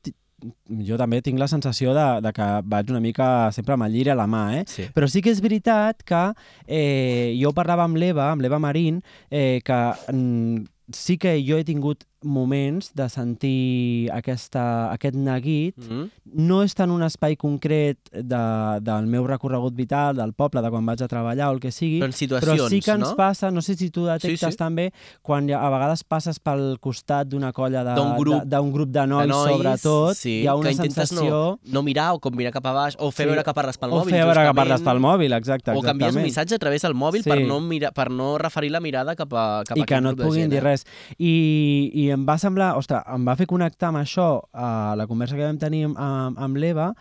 jo 0.89 0.99
també 1.01 1.21
tinc 1.25 1.41
la 1.41 1.49
sensació 1.51 1.95
de, 1.97 2.07
de 2.25 2.33
que 2.35 2.49
vaig 2.71 2.91
una 2.93 3.03
mica 3.03 3.29
sempre 3.55 3.75
amb 3.75 3.87
el 3.89 3.95
lliri 3.97 4.13
a 4.13 4.19
la 4.19 4.29
mà, 4.31 4.45
eh? 4.61 4.65
Sí. 4.71 4.89
Però 4.95 5.09
sí 5.11 5.23
que 5.25 5.33
és 5.35 5.43
veritat 5.45 6.05
que 6.07 6.25
eh, 6.67 7.35
jo 7.41 7.53
parlava 7.57 7.87
amb 7.89 7.99
l'Eva, 7.99 8.31
amb 8.33 8.45
l'Eva 8.45 8.61
Marín, 8.63 9.03
eh, 9.31 9.61
que 9.67 9.81
mm, 10.13 10.67
sí 10.95 11.19
que 11.19 11.37
jo 11.45 11.59
he 11.59 11.67
tingut 11.67 12.07
moments 12.23 12.93
de 12.95 13.09
sentir 13.09 14.11
aquesta, 14.13 14.91
aquest 14.93 15.15
neguit, 15.15 15.77
Mm 15.79 15.85
-hmm. 15.89 16.11
no 16.35 16.63
és 16.63 16.75
tant 16.75 16.91
un 16.91 17.03
espai 17.03 17.37
concret 17.37 17.99
de, 18.13 18.81
del 18.81 19.07
meu 19.07 19.27
recorregut 19.27 19.75
vital, 19.75 20.17
del 20.17 20.33
poble, 20.33 20.61
de 20.63 20.71
quan 20.71 20.85
vaig 20.85 21.03
a 21.03 21.09
treballar 21.09 21.49
o 21.49 21.53
el 21.53 21.61
que 21.61 21.71
sigui, 21.71 22.01
Però 22.01 22.09
però 22.41 22.69
sí 22.69 22.81
que 22.81 22.91
ens 22.91 23.01
no? 23.11 23.17
passa, 23.17 23.51
no 23.51 23.63
sé 23.63 23.75
si 23.77 23.91
tu 23.91 24.05
detectes 24.05 24.41
Sí, 24.41 24.51
sí. 24.53 24.57
també, 24.57 24.93
quan 25.23 25.49
a 25.51 25.71
vegades 25.71 26.05
passes 26.05 26.39
pel 26.41 26.79
costat 26.81 27.29
d'una 27.29 27.53
colla 27.53 27.85
de- 27.85 27.95
D'un 27.95 28.17
grup 28.17 28.43
de- 28.45 28.71
grup 28.73 28.89
de 28.91 29.07
nois, 29.07 29.23
de 29.27 29.33
nois, 29.33 29.53
sobretot, 29.53 30.15
sí, 30.17 30.43
hi 30.43 30.47
ha 30.47 30.55
una 30.55 30.69
que 30.71 30.75
sensació... 30.77 31.31
no, 31.31 31.59
no 31.65 31.83
mirar 31.83 32.13
o 32.15 32.19
com 32.21 32.35
mirar 32.35 32.53
cap 32.53 32.67
a 32.67 32.73
baix, 32.73 32.97
o 32.99 33.11
fer 33.11 33.25
Sí. 33.27 33.31
veure 33.31 33.45
que 33.45 33.55
parles 33.55 33.79
pel 33.79 33.91
o 33.91 33.97
mòbil. 34.01 34.11
fer 34.11 34.25
veure 34.25 34.35
que 34.35 34.47
justament, 34.47 34.57
parles 34.57 34.81
pel 34.83 34.99
mòbil, 35.01 35.33
exacte. 35.33 35.71
O 35.71 35.81
canvies 35.83 36.15
un 36.15 36.21
exactament. 36.21 36.25
missatge 36.27 36.55
a 36.55 36.59
través 36.59 36.83
del 36.83 36.95
mòbil 36.95 37.23
Sí. 37.23 37.31
per, 37.31 37.41
no 37.47 37.61
mirar, 37.61 37.93
per 37.93 38.11
no 38.11 38.39
referir 38.39 38.71
la 38.71 38.81
mirada 38.81 39.15
cap 39.17 39.33
a, 39.33 39.63
cap 39.65 39.77
a 39.77 39.81
i 39.81 39.85
que 39.85 40.01
no 40.01 40.11
et 40.11 40.17
puguin 40.17 40.43
gent, 40.43 40.51
dir 40.51 40.59
eh? 40.59 40.61
res. 40.63 40.85
I, 41.19 41.91
I 41.95 42.08
em 42.15 42.25
va 42.27 42.39
semblar, 42.41 42.73
ostres, 42.79 43.03
em 43.15 43.25
va 43.27 43.35
fer 43.39 43.47
connectar 43.51 43.91
amb 43.91 44.01
això 44.03 44.29
a 44.53 44.95
la 44.99 45.07
conversa 45.11 45.37
que 45.37 45.47
vam 45.47 45.59
tenir 45.61 45.85
amb, 45.89 45.99
amb, 45.99 46.39
amb 46.45 46.61
l'Eva, 46.61 46.93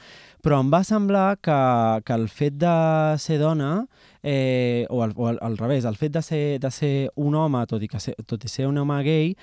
però 0.44 0.62
em 0.64 0.72
va 0.72 0.84
semblar 0.88 1.38
que, 1.44 1.58
que 2.08 2.16
el 2.16 2.28
fet 2.30 2.58
de 2.62 2.74
ser 3.20 3.40
dona, 3.42 3.72
eh, 4.24 4.86
o, 4.90 5.02
al, 5.04 5.14
o 5.16 5.28
al, 5.28 5.40
al 5.42 5.58
revés, 5.58 5.86
el 5.86 5.98
fet 6.00 6.16
de 6.16 6.22
ser, 6.24 6.44
de 6.64 6.72
ser 6.72 6.94
un 7.16 7.36
home, 7.36 7.66
tot 7.68 7.84
i, 7.84 7.90
que 7.92 8.00
ser, 8.00 8.16
tot 8.26 8.46
i 8.46 8.52
ser 8.52 8.68
un 8.70 8.78
home 8.80 9.02
gay, 9.04 9.34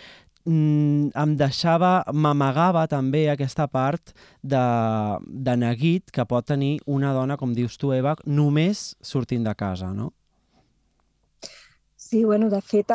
mm, 0.46 1.12
em 1.24 1.37
deixava, 1.40 1.92
m'amagava 2.12 2.87
també 2.88 3.27
aquesta 3.31 3.68
part 3.68 4.14
de, 4.42 4.64
de 5.29 5.57
neguit 5.61 6.11
que 6.14 6.27
pot 6.29 6.46
tenir 6.46 6.79
una 6.87 7.12
dona, 7.16 7.37
com 7.37 7.55
dius 7.55 7.77
tu, 7.79 7.92
Eva, 7.92 8.16
només 8.27 8.92
sortint 9.03 9.44
de 9.44 9.55
casa, 9.59 9.92
no? 9.92 10.12
Sí, 12.14 12.22
bueno, 12.24 12.46
de 12.48 12.61
fet, 12.62 12.92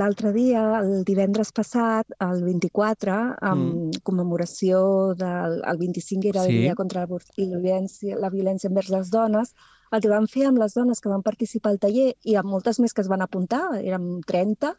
l'altre 0.00 0.30
dia, 0.32 0.60
el 0.78 1.02
divendres 1.04 1.50
passat, 1.52 2.08
el 2.24 2.38
24, 2.40 3.16
amb 3.44 3.98
commemoració 4.08 4.78
del 5.12 5.58
el 5.60 5.76
25 5.82 6.30
era 6.30 6.44
Sí. 6.46 6.54
el 6.54 6.62
dia 6.62 6.74
contra 6.74 7.02
la 7.02 7.18
la 7.18 7.58
violència, 7.58 8.16
la 8.16 8.30
violència 8.30 8.70
envers 8.70 8.88
les 8.88 9.10
dones, 9.10 9.52
el 9.92 10.00
que 10.00 10.08
vam 10.08 10.26
fer 10.26 10.46
amb 10.46 10.56
les 10.56 10.72
dones 10.72 11.00
que 11.02 11.10
van 11.10 11.20
participar 11.20 11.72
al 11.72 11.78
taller 11.84 12.14
i 12.24 12.34
amb 12.40 12.48
moltes 12.48 12.80
més 12.80 12.94
que 12.94 13.02
es 13.02 13.08
van 13.12 13.20
apuntar, 13.20 13.60
érem 13.82 14.22
30, 14.24 14.72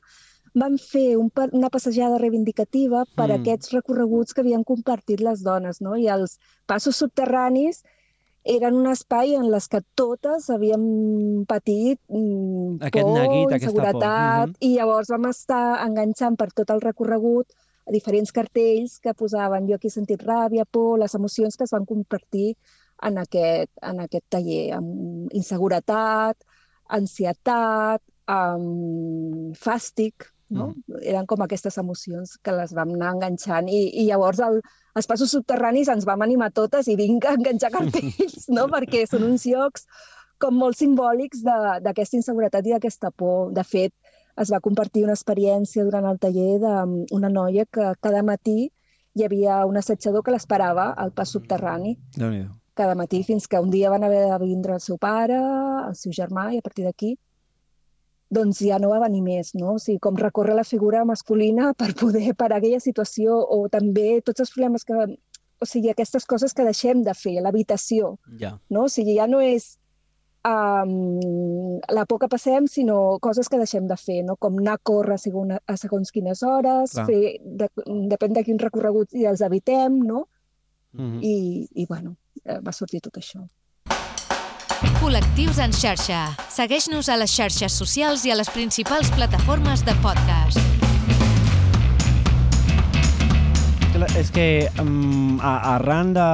vam 0.56 0.80
fer 0.80 1.16
un, 1.16 1.30
una 1.52 1.70
passejada 1.70 2.18
reivindicativa 2.18 3.06
per 3.16 3.28
Mm. 3.30 3.42
aquests 3.42 3.74
recorreguts 3.74 4.34
que 4.34 4.42
havien 4.42 4.64
compartit 4.64 5.22
les 5.22 5.44
dones, 5.44 5.82
no? 5.82 5.96
I 5.96 6.08
els 6.08 6.40
passos 6.66 6.96
subterranis 6.96 7.84
eren 8.44 8.76
un 8.76 8.88
espai 8.92 9.36
en 9.36 9.50
les 9.52 9.68
que 9.72 9.80
totes 9.96 10.50
havíem 10.52 11.46
patit 11.48 12.00
mm, 12.10 12.82
Aquest 12.90 13.06
por, 13.08 13.14
neguit, 13.18 13.54
aquesta 13.56 13.72
por. 13.72 13.84
inseguretat, 13.88 14.48
Mhm. 14.50 14.56
i 14.60 14.76
llavors 14.76 15.10
vam 15.10 15.26
estar 15.30 15.80
enganxant 15.88 16.38
per 16.38 16.52
tot 16.52 16.70
el 16.70 16.82
recorregut 16.82 17.48
a 17.88 17.92
diferents 17.92 18.32
cartells 18.32 19.00
que 19.00 19.14
posaven 19.14 19.68
jo 19.68 19.76
aquí 19.76 19.88
he 19.88 19.92
sentit 19.92 20.22
ràbia, 20.24 20.66
por, 20.70 21.00
les 21.00 21.16
emocions 21.16 21.56
que 21.58 21.64
es 21.64 21.72
van 21.72 21.86
compartir 21.86 22.56
en 23.02 23.18
aquest, 23.18 23.72
en 23.82 24.00
aquest 24.00 24.26
taller, 24.30 24.74
amb 24.74 25.32
inseguretat, 25.34 26.38
ansietat, 26.88 28.02
amb 28.28 29.56
fàstic, 29.56 30.33
no? 30.54 30.70
Eren 31.02 31.26
com 31.30 31.42
aquestes 31.46 31.78
emocions 31.82 32.38
que 32.44 32.52
les 32.56 32.74
vam 32.78 32.94
anar 32.96 33.14
enganxant 33.16 33.68
i, 33.70 33.82
i 34.02 34.08
llavors 34.08 34.40
el, 34.40 34.62
els 34.96 35.08
passos 35.10 35.32
subterranis 35.36 35.90
ens 35.90 36.06
vam 36.06 36.22
animar 36.22 36.52
totes 36.52 36.88
i 36.88 36.96
vinga 37.00 37.32
a 37.32 37.38
enganxar 37.40 37.72
cartells, 37.72 38.48
no? 38.58 38.68
Perquè 38.72 39.06
són 39.10 39.24
uns 39.30 39.46
llocs 39.50 39.86
com 40.40 40.56
molt 40.60 40.78
simbòlics 40.78 41.44
de- 41.46 41.80
d'aquesta 41.86 42.18
inseguretat 42.20 42.66
i 42.68 42.74
d'aquesta 42.76 43.12
por. 43.12 43.52
De 43.54 43.64
fet, 43.64 43.94
es 44.42 44.50
va 44.52 44.60
compartir 44.60 45.04
una 45.06 45.14
experiència 45.14 45.84
durant 45.86 46.06
el 46.10 46.18
taller 46.20 46.58
d'una 46.64 47.30
noia 47.30 47.66
que 47.70 47.92
cada 48.02 48.24
matí 48.24 48.72
hi 49.14 49.24
havia 49.28 49.60
un 49.70 49.78
assetjador 49.78 50.24
que 50.26 50.32
l'esperava 50.34 50.88
al 50.98 51.12
pas 51.14 51.30
subterrani 51.30 51.98
déu 52.18 52.32
nhi 52.34 52.44
cada 52.74 52.96
matí 52.98 53.20
fins 53.24 53.46
que 53.48 53.60
un 53.62 53.70
dia 53.70 53.92
van 53.94 54.04
haver 54.04 54.24
de 54.26 54.38
vindre 54.42 54.74
el 54.74 54.82
seu 54.82 54.98
pare, 54.98 55.38
el 55.38 55.94
seu 55.94 56.12
germà 56.12 56.48
i 56.56 56.58
a 56.58 56.64
partir 56.66 56.84
d'aquí 56.88 57.12
doncs 58.36 58.62
ja 58.66 58.80
no 58.82 58.90
va 58.92 59.02
venir 59.04 59.22
més, 59.26 59.54
no? 59.56 59.76
O 59.78 59.82
sigui, 59.82 60.00
com 60.04 60.18
recórrer 60.20 60.56
la 60.58 60.66
figura 60.68 61.06
masculina 61.06 61.74
per 61.78 61.94
poder 62.00 62.34
parar 62.40 62.58
aquella 62.62 62.82
situació 62.84 63.38
o 63.38 63.68
també 63.70 64.22
tots 64.22 64.46
els 64.46 64.52
problemes 64.56 64.84
que... 64.90 65.06
O 65.64 65.66
sigui, 65.70 65.90
aquestes 65.94 66.26
coses 66.28 66.52
que 66.52 66.66
deixem 66.68 67.06
de 67.06 67.14
fer, 67.16 67.38
l'habitació, 67.40 68.18
Ja. 68.40 68.58
no? 68.70 68.90
O 68.90 68.92
sigui, 68.92 69.16
ja 69.16 69.30
no 69.32 69.40
és 69.40 69.78
um, 70.44 71.80
la 71.88 72.04
por 72.06 72.20
que 72.20 72.28
passem, 72.28 72.68
sinó 72.68 73.18
coses 73.24 73.48
que 73.48 73.58
deixem 73.62 73.88
de 73.88 73.96
fer, 73.96 74.24
no? 74.28 74.36
Com 74.36 74.60
anar 74.60 74.76
a 74.76 74.84
córrer 74.84 75.16
a 75.16 75.22
segons, 75.22 75.56
a 75.66 75.78
segons 75.80 76.12
quines 76.12 76.44
hores, 76.44 76.98
Clar. 76.98 77.06
fer, 77.08 77.38
de, 77.44 77.70
depèn 78.12 78.36
de 78.36 78.44
quins 78.44 78.64
recorreguts 78.66 79.16
i 79.16 79.26
els 79.30 79.42
evitem, 79.42 80.02
no? 80.04 80.26
Mm 80.94 81.12
-hmm. 81.12 81.24
I, 81.24 81.68
i 81.74 81.86
bueno, 81.88 82.18
eh, 82.44 82.60
va 82.60 82.72
sortir 82.72 83.02
tot 83.02 83.18
això. 83.18 83.48
Col·lectius 85.04 85.58
en 85.60 85.74
xarxa. 85.76 86.18
Segueix-nos 86.48 87.10
a 87.12 87.18
les 87.20 87.32
xarxes 87.36 87.76
socials 87.76 88.22
i 88.24 88.32
a 88.32 88.38
les 88.40 88.48
principals 88.48 89.10
plataformes 89.12 89.84
de 89.84 89.92
podcast. 90.00 90.56
És 94.16 94.32
que 94.32 94.46
um, 94.80 95.42
arran 95.44 96.14
de, 96.16 96.30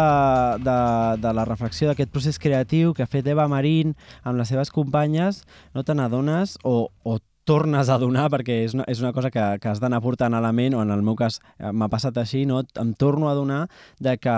de, 0.62 0.78
de 1.26 1.34
la 1.34 1.48
reflexió 1.50 1.90
d'aquest 1.90 2.14
procés 2.14 2.38
creatiu 2.38 2.94
que 2.94 3.02
ha 3.02 3.10
fet 3.10 3.26
Eva 3.34 3.48
Marín 3.50 3.96
amb 4.22 4.38
les 4.38 4.54
seves 4.54 4.70
companyes, 4.70 5.42
no 5.74 5.82
te 5.82 5.98
n'adones 5.98 6.60
o, 6.62 6.92
o 7.02 7.18
tornes 7.50 7.90
a 7.90 7.98
donar, 7.98 8.28
perquè 8.30 8.60
és 8.68 8.76
una, 8.78 8.86
és 8.92 9.00
una 9.02 9.10
cosa 9.16 9.32
que, 9.34 9.44
que 9.62 9.72
has 9.72 9.82
d'anar 9.82 10.02
portant 10.06 10.36
a 10.38 10.42
la 10.44 10.52
ment, 10.54 10.76
o 10.78 10.84
en 10.86 10.94
el 10.94 11.02
meu 11.06 11.16
cas 11.18 11.40
eh, 11.58 11.72
m'ha 11.74 11.90
passat 11.90 12.18
així, 12.22 12.44
no? 12.46 12.62
em 12.78 12.92
torno 12.94 13.30
a 13.30 13.34
donar 13.38 13.64
de 13.98 14.18
que 14.22 14.36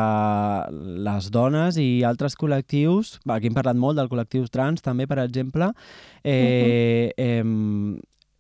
les 1.07 1.27
dones 1.35 1.79
i 1.81 1.89
altres 2.07 2.37
col·lectius, 2.39 3.17
aquí 3.35 3.51
hem 3.51 3.57
parlat 3.57 3.79
molt 3.79 3.99
del 3.99 4.07
col·lectiu 4.11 4.47
trans 4.51 4.85
també, 4.85 5.09
per 5.11 5.19
exemple, 5.25 5.73
eh, 6.23 7.11
eh, 7.17 7.43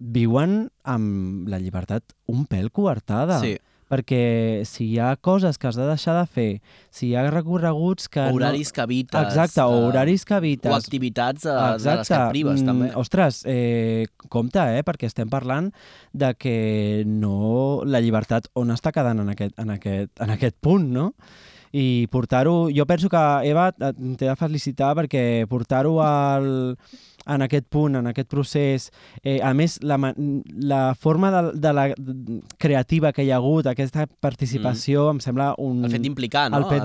viuen 0.01 0.55
amb 0.87 1.51
la 1.51 1.59
llibertat 1.61 2.15
un 2.31 2.47
pèl 2.49 2.71
coartada 2.71 3.41
Sí. 3.43 3.57
Perquè 3.91 4.63
si 4.67 4.87
hi 4.93 4.99
ha 5.03 5.11
coses 5.19 5.59
que 5.59 5.67
has 5.67 5.75
de 5.75 5.83
deixar 5.89 6.15
de 6.15 6.23
fer, 6.31 6.49
si 6.95 7.09
hi 7.09 7.15
ha 7.19 7.25
recorreguts 7.27 8.07
que... 8.11 8.23
Horaris 8.31 8.71
que 8.71 8.79
no... 8.79 8.87
evites. 8.87 9.27
Exacte, 9.27 9.65
o 9.67 9.75
eh, 9.75 9.85
horaris 9.89 10.23
que 10.25 10.37
evites. 10.39 10.71
O 10.71 10.77
activitats 10.77 11.45
eh, 11.45 11.59
de 11.83 11.97
les 11.99 12.07
que 12.07 12.15
et 12.15 12.31
prives, 12.31 12.61
Mm, 12.61 12.67
també. 12.71 12.89
Ostres, 12.99 13.43
eh, 13.49 14.07
compte, 14.29 14.63
eh, 14.63 14.83
perquè 14.87 15.11
estem 15.11 15.29
parlant 15.31 15.71
de 16.13 16.33
que 16.39 16.57
no... 17.05 17.81
La 17.83 17.99
llibertat 18.03 18.47
on 18.55 18.71
està 18.71 18.93
quedant 18.95 19.19
en 19.23 19.33
aquest, 19.35 19.57
en 19.59 19.75
aquest, 19.75 20.13
en 20.23 20.35
aquest 20.37 20.55
punt, 20.63 20.87
no? 20.95 21.11
I 21.71 22.07
portar-ho... 22.11 22.69
Jo 22.75 22.85
penso 22.87 23.11
que, 23.11 23.23
Eva, 23.47 23.69
t'he 23.71 24.27
de 24.27 24.35
felicitar 24.39 24.91
perquè 24.95 25.45
portar-ho 25.51 25.97
al 26.03 26.77
en 27.27 27.41
aquest 27.41 27.67
punt, 27.69 27.95
en 27.95 28.07
aquest 28.07 28.27
procés. 28.29 28.89
Eh, 29.23 29.39
a 29.43 29.53
més, 29.53 29.77
la, 29.83 29.97
la 30.57 30.95
forma 30.95 31.29
de, 31.31 31.41
de 31.59 31.73
la 31.73 31.93
creativa 32.57 33.11
que 33.13 33.23
hi 33.23 33.31
ha 33.31 33.35
hagut, 33.37 33.67
aquesta 33.67 34.07
participació, 34.19 35.09
em 35.11 35.19
sembla 35.23 35.53
un... 35.57 35.83
El 35.85 35.91
fet 35.91 36.01
d'implicar, 36.01 36.49
no? 36.51 36.57
El 36.57 36.65
fet. 36.69 36.83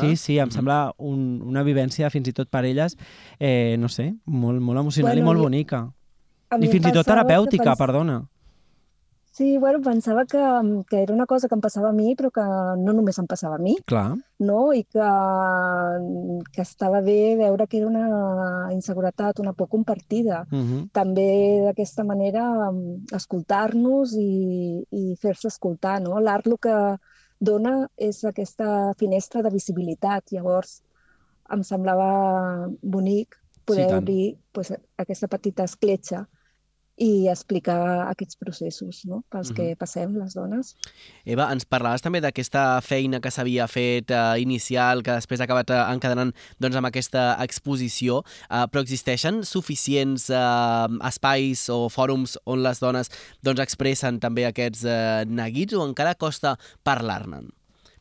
Sí, 0.00 0.16
sí, 0.16 0.38
em 0.38 0.46
Mhm. 0.48 0.52
sembla 0.52 0.78
un, 0.98 1.40
una 1.42 1.62
vivència 1.62 2.10
fins 2.10 2.28
i 2.28 2.32
tot 2.32 2.48
per 2.50 2.64
elles, 2.64 2.96
eh, 3.38 3.76
no 3.78 3.88
sé, 3.88 4.14
molt, 4.26 4.60
molt 4.60 4.78
emocional 4.80 5.12
Bueno, 5.12 5.22
i 5.22 5.24
molt 5.24 5.38
i- 5.38 5.42
bonica. 5.42 5.92
I 6.60 6.66
fins 6.68 6.86
i 6.86 6.92
tot 6.92 7.06
terapèutica, 7.06 7.72
pens- 7.74 7.78
perdona. 7.78 8.20
Sí, 9.36 9.58
bueno, 9.58 9.82
pensava 9.82 10.24
que, 10.24 10.38
que 10.88 11.02
era 11.02 11.12
una 11.12 11.26
cosa 11.26 11.46
que 11.46 11.54
em 11.54 11.60
passava 11.60 11.90
a 11.90 11.92
mi, 11.92 12.14
però 12.16 12.30
que 12.32 12.42
no 12.80 12.92
només 12.96 13.18
em 13.20 13.26
passava 13.28 13.58
a 13.58 13.60
mi, 13.60 13.74
Clar. 13.84 14.14
no? 14.48 14.60
I 14.72 14.80
que, 14.88 15.08
que 16.54 16.62
estava 16.64 17.02
bé 17.04 17.34
veure 17.36 17.66
que 17.68 17.76
era 17.76 17.90
una 17.90 18.70
inseguretat, 18.72 19.42
una 19.44 19.52
por 19.52 19.68
compartida. 19.68 20.46
Uh 20.48 20.62
-huh. 20.62 20.78
També 20.90 21.26
d'aquesta 21.66 22.02
manera 22.02 22.46
mm, 22.70 23.12
escoltar-nos 23.12 24.14
i, 24.16 24.86
i 24.90 25.02
fer-se 25.20 25.48
escoltar, 25.48 26.00
no? 26.00 26.16
L'art 26.18 26.46
el 26.46 26.56
que 26.56 26.96
dona 27.38 27.90
és 27.98 28.24
aquesta 28.24 28.94
finestra 28.96 29.42
de 29.42 29.50
visibilitat. 29.50 30.32
Llavors, 30.32 30.80
em 31.52 31.62
semblava 31.62 32.70
bonic 32.80 33.36
poder 33.66 33.88
tant. 33.88 34.00
obrir 34.00 34.38
pues, 34.50 34.72
aquesta 34.96 35.28
petita 35.28 35.64
escletxa 35.64 36.26
i 36.96 37.28
explicar 37.28 37.78
aquests 38.08 38.38
processos 38.40 39.02
no? 39.04 39.20
pels 39.32 39.50
que 39.52 39.68
passem 39.76 40.14
les 40.16 40.36
dones. 40.36 40.72
Eva, 41.28 41.50
ens 41.52 41.66
parlaves 41.68 42.04
també 42.04 42.22
d'aquesta 42.24 42.80
feina 42.84 43.20
que 43.20 43.32
s'havia 43.32 43.66
fet 43.68 44.12
eh, 44.14 44.22
inicial, 44.40 45.04
que 45.04 45.18
després 45.18 45.42
ha 45.42 45.48
acabat 45.48 45.74
eh, 45.74 45.82
encadenant 45.92 46.32
doncs, 46.62 46.78
amb 46.80 46.88
aquesta 46.88 47.26
exposició, 47.44 48.22
eh, 48.48 48.64
però 48.72 48.84
existeixen 48.84 49.42
suficients 49.44 50.30
eh, 50.32 50.40
espais 51.10 51.66
o 51.72 51.84
fòrums 51.92 52.38
on 52.48 52.64
les 52.64 52.80
dones 52.80 53.12
doncs, 53.44 53.60
expressen 53.66 54.22
també 54.22 54.48
aquests 54.48 54.86
eh, 54.88 55.24
neguits 55.28 55.76
o 55.76 55.84
encara 55.84 56.16
costa 56.16 56.56
parlar-ne? 56.86 57.44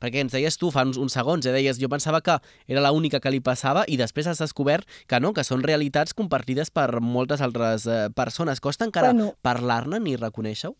Perquè 0.05 0.21
ens 0.21 0.35
deies 0.37 0.53
tu 0.61 0.69
fa 0.69 0.83
uns, 0.85 0.99
uns 1.01 1.15
segons, 1.17 1.41
eh? 1.49 1.51
deies, 1.55 1.79
jo 1.81 1.89
pensava 1.89 2.19
que 2.21 2.37
era 2.69 2.83
l'única 2.91 3.17
que 3.19 3.31
li 3.33 3.39
passava 3.41 3.87
i 3.89 3.97
després 3.97 4.27
has 4.29 4.37
descobert 4.43 4.85
que 5.09 5.17
no, 5.19 5.33
que 5.33 5.41
són 5.43 5.63
realitats 5.65 6.13
compartides 6.13 6.69
per 6.69 7.01
moltes 7.01 7.41
altres 7.41 7.87
eh, 7.89 8.03
persones. 8.13 8.61
Costa 8.61 8.85
encara 8.85 9.13
Bueno. 9.15 9.31
parlar-ne 9.41 9.99
ni 9.99 10.15
reconèixer-ho? 10.15 10.75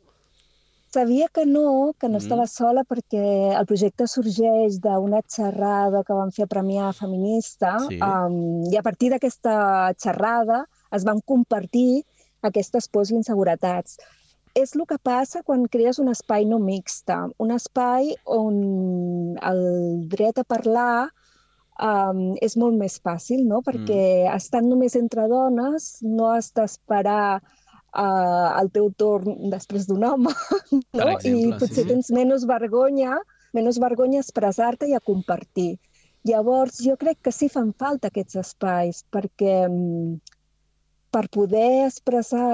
sabia 0.95 1.27
que 1.27 1.43
no, 1.45 1.91
que 1.99 2.07
no 2.07 2.19
Mm. 2.19 2.23
estava 2.23 2.45
sola 2.47 2.83
perquè 2.87 3.51
el 3.59 3.65
projecte 3.67 4.05
sorgeix 4.07 4.77
d'una 4.79 5.19
xerrada 5.27 6.05
que 6.07 6.13
vam 6.15 6.31
fer 6.31 6.45
a 6.45 6.47
Premià 6.47 6.93
Feminista 6.95 7.73
Sí. 7.89 7.97
um, 7.99 8.63
i 8.71 8.77
a 8.77 8.81
partir 8.81 9.09
d'aquesta 9.11 9.91
xerrada 9.99 10.61
es 10.95 11.03
van 11.03 11.19
compartir 11.19 12.05
aquestes 12.41 12.87
pors 12.87 13.11
i 13.11 13.15
inseguretats. 13.15 13.97
És 14.55 14.71
el 14.75 14.85
que 14.87 14.97
passa 15.03 15.43
quan 15.43 15.65
crees 15.71 15.99
un 15.99 16.09
espai 16.11 16.45
no 16.47 16.61
mixta, 16.63 17.25
un 17.43 17.51
espai 17.51 18.13
on 18.31 18.59
el 19.43 19.61
dret 20.11 20.39
a 20.39 20.45
parlar 20.47 21.09
um, 21.79 22.21
és 22.43 22.55
molt 22.59 22.77
més 22.79 22.95
fàcil, 23.03 23.43
no? 23.47 23.61
perquè 23.65 24.01
mm. 24.29 24.35
estant 24.37 24.69
només 24.71 24.95
entre 24.95 25.27
dones 25.31 25.89
no 26.05 26.31
has 26.31 26.51
d'esperar 26.55 27.41
uh, 27.95 28.49
el 28.61 28.71
teu 28.75 28.91
torn 28.97 29.49
després 29.51 29.89
d'un 29.89 30.05
home, 30.07 30.31
no? 30.71 31.09
Exemple, 31.15 31.33
I 31.33 31.51
potser 31.59 31.83
sí. 31.83 31.89
tens 31.91 32.13
menys 32.15 32.47
vergonya, 32.47 33.19
menys 33.55 33.79
vergonya 33.81 34.21
a 34.21 34.25
expressar-te 34.25 34.89
i 34.91 34.95
a 34.95 35.03
compartir. 35.03 35.75
Llavors, 36.25 36.79
jo 36.81 36.95
crec 36.97 37.19
que 37.21 37.35
sí 37.35 37.51
fan 37.53 37.69
falta 37.77 38.09
aquests 38.09 38.39
espais, 38.41 39.03
perquè 39.13 39.65
mm, 39.67 40.34
per 41.15 41.29
poder 41.31 41.85
expressar 41.85 42.45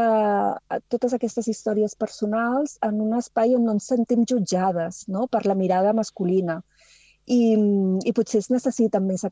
eh, 0.69 0.79
totes 0.93 1.15
aquestes 1.17 1.47
històries 1.49 1.95
personals 1.97 2.77
en 2.85 2.99
un 3.01 3.15
espai 3.17 3.55
on 3.57 3.65
no 3.65 3.73
ens 3.77 3.89
sentim 3.89 4.21
jutjades 4.29 5.07
no? 5.15 5.25
per 5.31 5.47
la 5.49 5.57
mirada 5.57 5.95
masculina. 5.97 6.61
I, 7.25 7.55
mm, 7.55 8.01
i 8.09 8.11
potser 8.17 8.41
es 8.43 8.49
necessiten 8.51 9.05
més, 9.07 9.23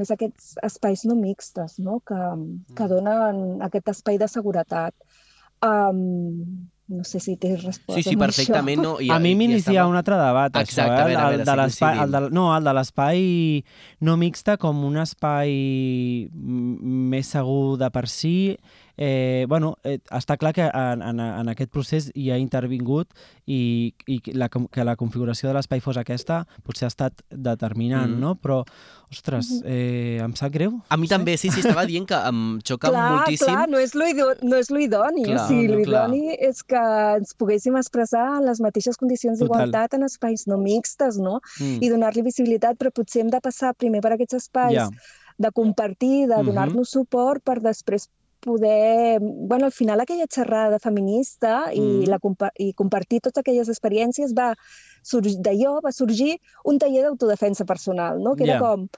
més 0.00 0.10
aquests 0.14 0.56
espais 0.68 1.04
no 1.08 1.16
mixtes, 1.18 1.78
no? 1.82 1.98
Que, 2.06 2.18
que 2.76 2.88
donen 2.92 3.64
aquest 3.66 3.88
espai 3.94 4.20
de 4.20 4.28
seguretat. 4.30 4.94
Um, 5.64 6.68
no 6.88 7.04
sé 7.04 7.20
si 7.20 7.36
t'he 7.36 7.54
respost 7.56 7.98
Sí, 7.98 8.02
sí, 8.02 8.14
amb 8.16 8.22
perfectament. 8.24 8.80
No, 8.82 8.94
I, 9.00 9.10
a 9.12 9.18
mi 9.20 9.34
m'inicia 9.36 9.72
estava- 9.82 9.88
un 9.90 9.96
altre 9.96 10.16
debat, 10.16 10.56
Exactament, 10.56 10.98
a 10.98 11.04
això, 11.04 11.04
eh? 11.04 11.14
veure 11.14 11.34
el, 11.34 11.44
de 11.44 11.50
si 11.52 11.56
l'espai, 11.60 11.98
el 12.04 12.10
de, 12.16 12.20
no, 12.30 12.46
el 12.56 12.64
de 12.64 12.72
l'espai 12.78 13.64
no 14.00 14.16
mixta 14.16 14.56
com 14.56 14.84
un 14.88 14.96
espai 15.04 15.52
més 16.32 17.26
segur 17.34 17.76
de 17.80 17.90
per 17.94 18.06
si. 18.08 18.56
Eh, 19.00 19.46
bueno, 19.48 19.76
eh, 19.84 20.00
està 20.10 20.36
clar 20.36 20.50
que 20.52 20.64
en, 20.66 21.02
en, 21.06 21.20
en 21.22 21.48
aquest 21.52 21.70
procés 21.70 22.08
hi 22.18 22.32
ha 22.34 22.36
intervingut 22.42 23.06
i, 23.46 23.94
i 24.10 24.16
que 24.20 24.32
la, 24.34 24.48
que 24.50 24.82
la 24.84 24.96
configuració 24.98 25.46
de 25.48 25.54
l'espai 25.54 25.78
fos 25.80 25.96
aquesta 26.00 26.40
potser 26.66 26.88
ha 26.88 26.92
estat 26.92 27.22
determinant, 27.30 28.10
Mm. 28.10 28.20
no? 28.20 28.34
Però, 28.42 28.64
ostres, 29.12 29.62
eh, 29.64 30.18
em 30.22 30.34
sap 30.34 30.50
greu. 30.52 30.80
A 30.90 30.96
mi 30.98 31.06
també, 31.08 31.36
sí, 31.38 31.48
sí, 31.50 31.60
estava 31.60 31.86
dient 31.86 32.06
que 32.10 32.18
em 32.28 32.58
xoca 32.66 32.90
clar, 32.90 33.06
moltíssim. 33.20 33.46
Clar, 33.54 33.68
no 33.70 33.78
és 33.78 33.94
lo 33.94 34.06
ido- 34.08 34.34
no. 34.42 34.56
Clar, 35.24 35.44
o 35.44 35.48
sigui, 35.48 35.68
lo 35.68 35.78
clar. 35.84 36.08
idoni 36.10 36.34
és 36.34 36.62
que 36.64 36.82
ens 37.16 37.34
poguéssim 37.38 37.76
expressar 37.78 38.26
en 38.40 38.46
les 38.46 38.60
mateixes 38.60 38.96
condicions 38.96 39.38
d'igualtat 39.38 39.94
en 39.94 40.02
espais 40.04 40.46
no 40.50 40.58
mixtes, 40.58 41.18
no? 41.18 41.40
Mm. 41.60 41.78
I 41.82 41.88
donar-li 41.88 42.22
visibilitat, 42.22 42.76
però 42.78 42.90
potser 42.92 43.22
hem 43.22 43.30
de 43.30 43.40
passar 43.40 43.74
primer 43.74 44.00
per 44.02 44.12
aquests 44.12 44.34
espais 44.34 44.74
Ja. 44.74 44.88
de 45.38 45.50
compartir, 45.52 46.26
de 46.26 46.36
Mhm. 46.36 46.46
donar-nos 46.46 46.90
suport 46.90 47.42
per 47.44 47.60
després 47.62 48.08
poder... 48.48 49.18
bueno, 49.20 49.66
al 49.68 49.72
final 49.80 50.00
aquella 50.00 50.26
xerrada 50.34 50.78
feminista 50.78 51.68
i, 51.74 51.80
Mhm. 51.80 52.08
la, 52.12 52.18
compa- 52.18 52.52
i 52.58 52.72
compartir 52.80 53.20
totes 53.20 53.42
aquelles 53.42 53.68
experiències 53.74 54.32
va 54.40 54.54
sorgir, 55.02 55.36
d'allò 55.44 55.78
va 55.84 55.92
sorgir 55.92 56.38
un 56.64 56.78
taller 56.82 57.02
d'autodefensa 57.04 57.64
personal, 57.72 58.22
no? 58.24 58.34
Que 58.36 58.46
Ja. 58.46 58.56
era 58.56 58.60
com, 58.64 58.88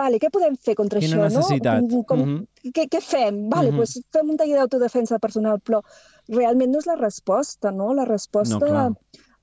vale, 0.00 0.18
què 0.22 0.30
podem 0.32 0.56
fer 0.56 0.74
contra 0.74 1.00
Quina 1.00 1.16
això, 1.16 1.28
necessitat. 1.28 1.82
no? 1.92 2.02
Com, 2.10 2.20
Mhm. 2.24 2.72
què, 2.74 2.84
què 2.92 3.00
fem? 3.00 3.34
Vale, 3.54 3.70
Mhm. 3.70 3.76
pues 3.78 4.00
fem 4.12 4.30
un 4.30 4.36
taller 4.40 4.56
d'autodefensa 4.58 5.18
personal, 5.18 5.60
però 5.60 5.82
realment 6.28 6.72
no 6.72 6.78
és 6.82 6.86
la 6.86 6.96
resposta, 6.96 7.70
no? 7.70 7.92
La 7.94 8.04
resposta 8.04 8.58
No, 8.58 8.66
clar. 8.66 8.90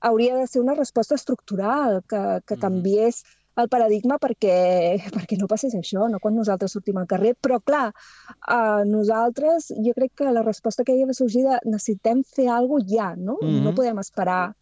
hauria 0.00 0.34
de 0.36 0.46
ser 0.46 0.60
una 0.60 0.74
resposta 0.74 1.14
estructural, 1.14 2.02
que, 2.10 2.22
que 2.46 2.56
Mhm. 2.56 2.60
canviés 2.60 3.22
el 3.60 3.68
paradigma 3.70 4.18
perquè, 4.22 4.56
perquè 5.16 5.38
no 5.40 5.48
passés 5.50 5.74
això, 5.78 6.08
no 6.10 6.20
quan 6.22 6.36
nosaltres 6.38 6.74
sortim 6.76 6.98
al 7.00 7.08
carrer. 7.10 7.34
Però, 7.40 7.60
clar, 7.60 7.86
uh, 8.48 8.82
nosaltres, 8.88 9.70
jo 9.84 9.94
crec 9.96 10.14
que 10.20 10.34
la 10.34 10.44
resposta 10.46 10.84
que 10.84 10.96
hi 10.96 11.04
de 11.06 11.16
sorgir 11.16 11.44
de 11.46 11.60
necessitem 11.64 12.24
fer 12.24 12.48
alguna 12.48 12.84
cosa 12.84 12.94
ja, 12.94 13.14
no? 13.16 13.38
Mhm. 13.40 13.62
No 13.64 13.74
podem 13.76 13.98
esperar 14.02 14.54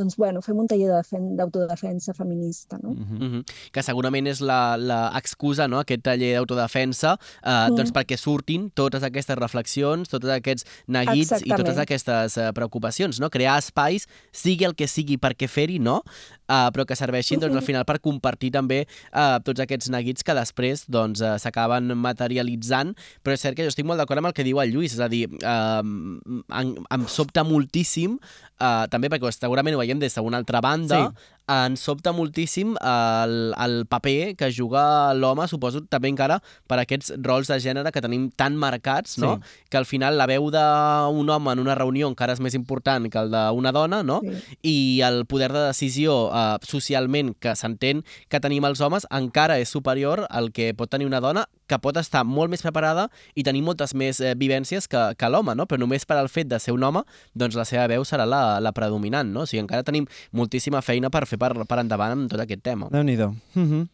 doncs, 0.00 0.16
bueno, 0.16 0.40
fem 0.42 0.58
un 0.58 0.66
taller 0.70 0.88
de 0.88 0.96
defen- 0.98 1.34
d'autodefensa 1.38 2.14
feminista, 2.16 2.78
no? 2.82 2.90
Mm 2.96 3.18
-hmm. 3.20 3.44
que 3.72 3.82
segurament 3.82 4.26
és 4.26 4.40
la, 4.40 4.76
la 4.76 5.12
excusa, 5.16 5.68
no? 5.68 5.78
aquest 5.78 6.02
taller 6.02 6.34
d'autodefensa, 6.36 7.16
eh, 7.44 7.50
Mm. 7.70 7.76
doncs 7.76 7.92
perquè 7.92 8.16
surtin 8.16 8.70
totes 8.74 9.02
aquestes 9.02 9.36
reflexions, 9.36 10.08
tots 10.08 10.26
aquests 10.26 10.64
neguits 10.88 11.30
i 11.30 11.34
Exactament. 11.34 11.60
totes 11.60 11.78
aquestes 11.78 12.36
eh, 12.36 12.50
preocupacions, 12.52 13.20
no? 13.20 13.28
crear 13.30 13.58
espais, 13.58 14.06
sigui 14.32 14.64
el 14.64 14.74
que 14.74 14.86
sigui 14.88 15.16
perquè 15.18 15.46
fer-hi, 15.48 15.78
no? 15.78 16.02
Uh, 16.50 16.66
però 16.74 16.84
que 16.84 16.96
serveixin 16.96 17.38
doncs, 17.38 17.54
al 17.54 17.62
final 17.62 17.84
per 17.84 18.00
compartir 18.00 18.50
també 18.50 18.80
uh, 19.14 19.38
tots 19.44 19.60
aquests 19.60 19.88
neguits 19.88 20.24
que 20.24 20.34
després 20.34 20.84
doncs, 20.88 21.20
uh, 21.20 21.36
s'acaben 21.38 21.94
materialitzant, 21.94 22.94
però 23.22 23.34
és 23.36 23.40
cert 23.40 23.54
que 23.56 23.62
jo 23.62 23.68
estic 23.68 23.86
molt 23.86 24.00
d'acord 24.00 24.18
amb 24.18 24.26
el 24.26 24.32
que 24.34 24.42
diu 24.46 24.58
el 24.60 24.72
Lluís, 24.72 24.94
és 24.94 25.00
a 25.00 25.08
dir, 25.08 25.28
uh, 25.28 25.78
em, 25.80 26.74
em 26.90 27.06
sobta 27.06 27.44
moltíssim, 27.46 28.18
uh, 28.60 28.86
també 28.90 29.08
perquè 29.08 29.30
segurament 29.32 29.76
ho 29.76 29.80
veiem 29.90 30.00
des 30.02 30.14
d'una 30.14 30.38
altra 30.38 30.60
banda, 30.60 30.96
Sí. 31.10 31.14
Ens 31.50 31.82
sobta 31.82 32.12
moltíssim 32.14 32.76
el, 32.78 33.34
el 33.58 33.76
paper 33.90 34.36
que 34.38 34.50
juga 34.54 35.12
l'home, 35.18 35.46
suposo 35.50 35.82
també 35.90 36.10
encara 36.12 36.38
per 36.70 36.80
aquests 36.82 37.14
rols 37.26 37.50
de 37.50 37.58
gènere 37.62 37.92
que 37.92 38.02
tenim 38.04 38.28
tan 38.38 38.56
marcats, 38.60 39.18
no? 39.18 39.36
Sí. 39.40 39.66
que 39.70 39.78
al 39.80 39.86
final 39.88 40.18
la 40.18 40.28
veu 40.30 40.50
d'un 40.54 41.30
home 41.30 41.52
en 41.52 41.62
una 41.62 41.76
reunió 41.78 42.08
encara 42.10 42.34
és 42.36 42.42
més 42.42 42.56
important 42.58 43.08
que 43.10 43.18
el 43.18 43.32
d'una 43.34 43.72
dona, 43.74 44.02
no? 44.06 44.20
Sí. 44.24 44.58
i 44.62 44.76
el 45.06 45.24
poder 45.26 45.50
de 45.52 45.66
decisió 45.68 46.28
eh, 46.30 46.58
socialment 46.66 47.34
que 47.40 47.56
s'entén 47.56 48.04
que 48.28 48.40
tenim 48.42 48.66
els 48.68 48.80
homes 48.80 49.06
encara 49.10 49.58
és 49.58 49.70
superior 49.70 50.26
al 50.30 50.52
que 50.52 50.72
pot 50.74 50.90
tenir 50.90 51.08
una 51.08 51.20
dona 51.20 51.46
que 51.70 51.78
pot 51.78 51.96
estar 52.00 52.24
molt 52.26 52.50
més 52.50 52.64
preparada 52.64 53.06
i 53.38 53.44
tenir 53.46 53.62
moltes 53.66 53.94
més 53.94 54.20
eh, 54.20 54.34
vivències 54.38 54.88
que, 54.90 55.02
que 55.18 55.30
l'home, 55.30 55.54
no? 55.54 55.66
però 55.70 55.78
només 55.80 56.06
per 56.08 56.18
al 56.18 56.30
fet 56.32 56.50
de 56.50 56.58
ser 56.62 56.74
un 56.74 56.84
home 56.86 57.04
doncs 57.38 57.58
la 57.58 57.66
seva 57.68 57.86
veu 57.90 58.04
serà 58.06 58.26
la, 58.26 58.58
la 58.62 58.74
predominant. 58.76 59.30
No? 59.30 59.44
O 59.46 59.50
sigui, 59.50 59.62
encara 59.64 59.86
tenim 59.86 60.08
moltíssima 60.36 60.82
feina 60.82 61.12
per 61.12 61.26
fer 61.30 61.38
per, 61.40 61.54
per 61.66 61.80
endavant 61.82 62.12
amb 62.18 62.28
tot 62.30 62.44
aquest 62.44 62.62
tema. 62.66 62.90
Déu-n'hi-do. 62.92 63.32
Mhm. 63.56 63.88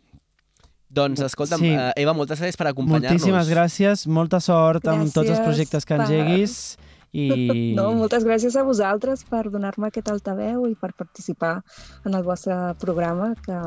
Doncs, 0.97 1.21
escolta'm, 1.27 1.61
Sí. 1.61 1.73
eh, 1.75 1.93
Eva, 2.03 2.13
moltes 2.15 2.39
gràcies 2.41 2.57
per 2.57 2.69
acompanyar-nos. 2.71 3.11
Moltíssimes 3.21 3.49
gràcies, 3.51 4.07
molta 4.07 4.39
sort 4.41 4.87
amb 4.87 5.11
tots 5.13 5.29
els 5.29 5.39
Gràcies 5.41 5.45
projectes 5.45 5.85
que 5.85 5.97
per- 5.97 6.05
engeguis 6.07 6.77
i... 7.13 7.27
No, 7.79 7.89
moltes 7.99 8.25
gràcies 8.25 8.55
a 8.57 8.63
vosaltres 8.63 9.25
per 9.29 9.51
donar-me 9.51 9.89
aquest 9.91 10.09
altaveu 10.13 10.67
i 10.71 10.75
per 10.79 10.93
participar 10.95 11.63
en 12.05 12.15
el 12.15 12.23
vostre 12.23 12.55
programa, 12.79 13.35
que, 13.45 13.59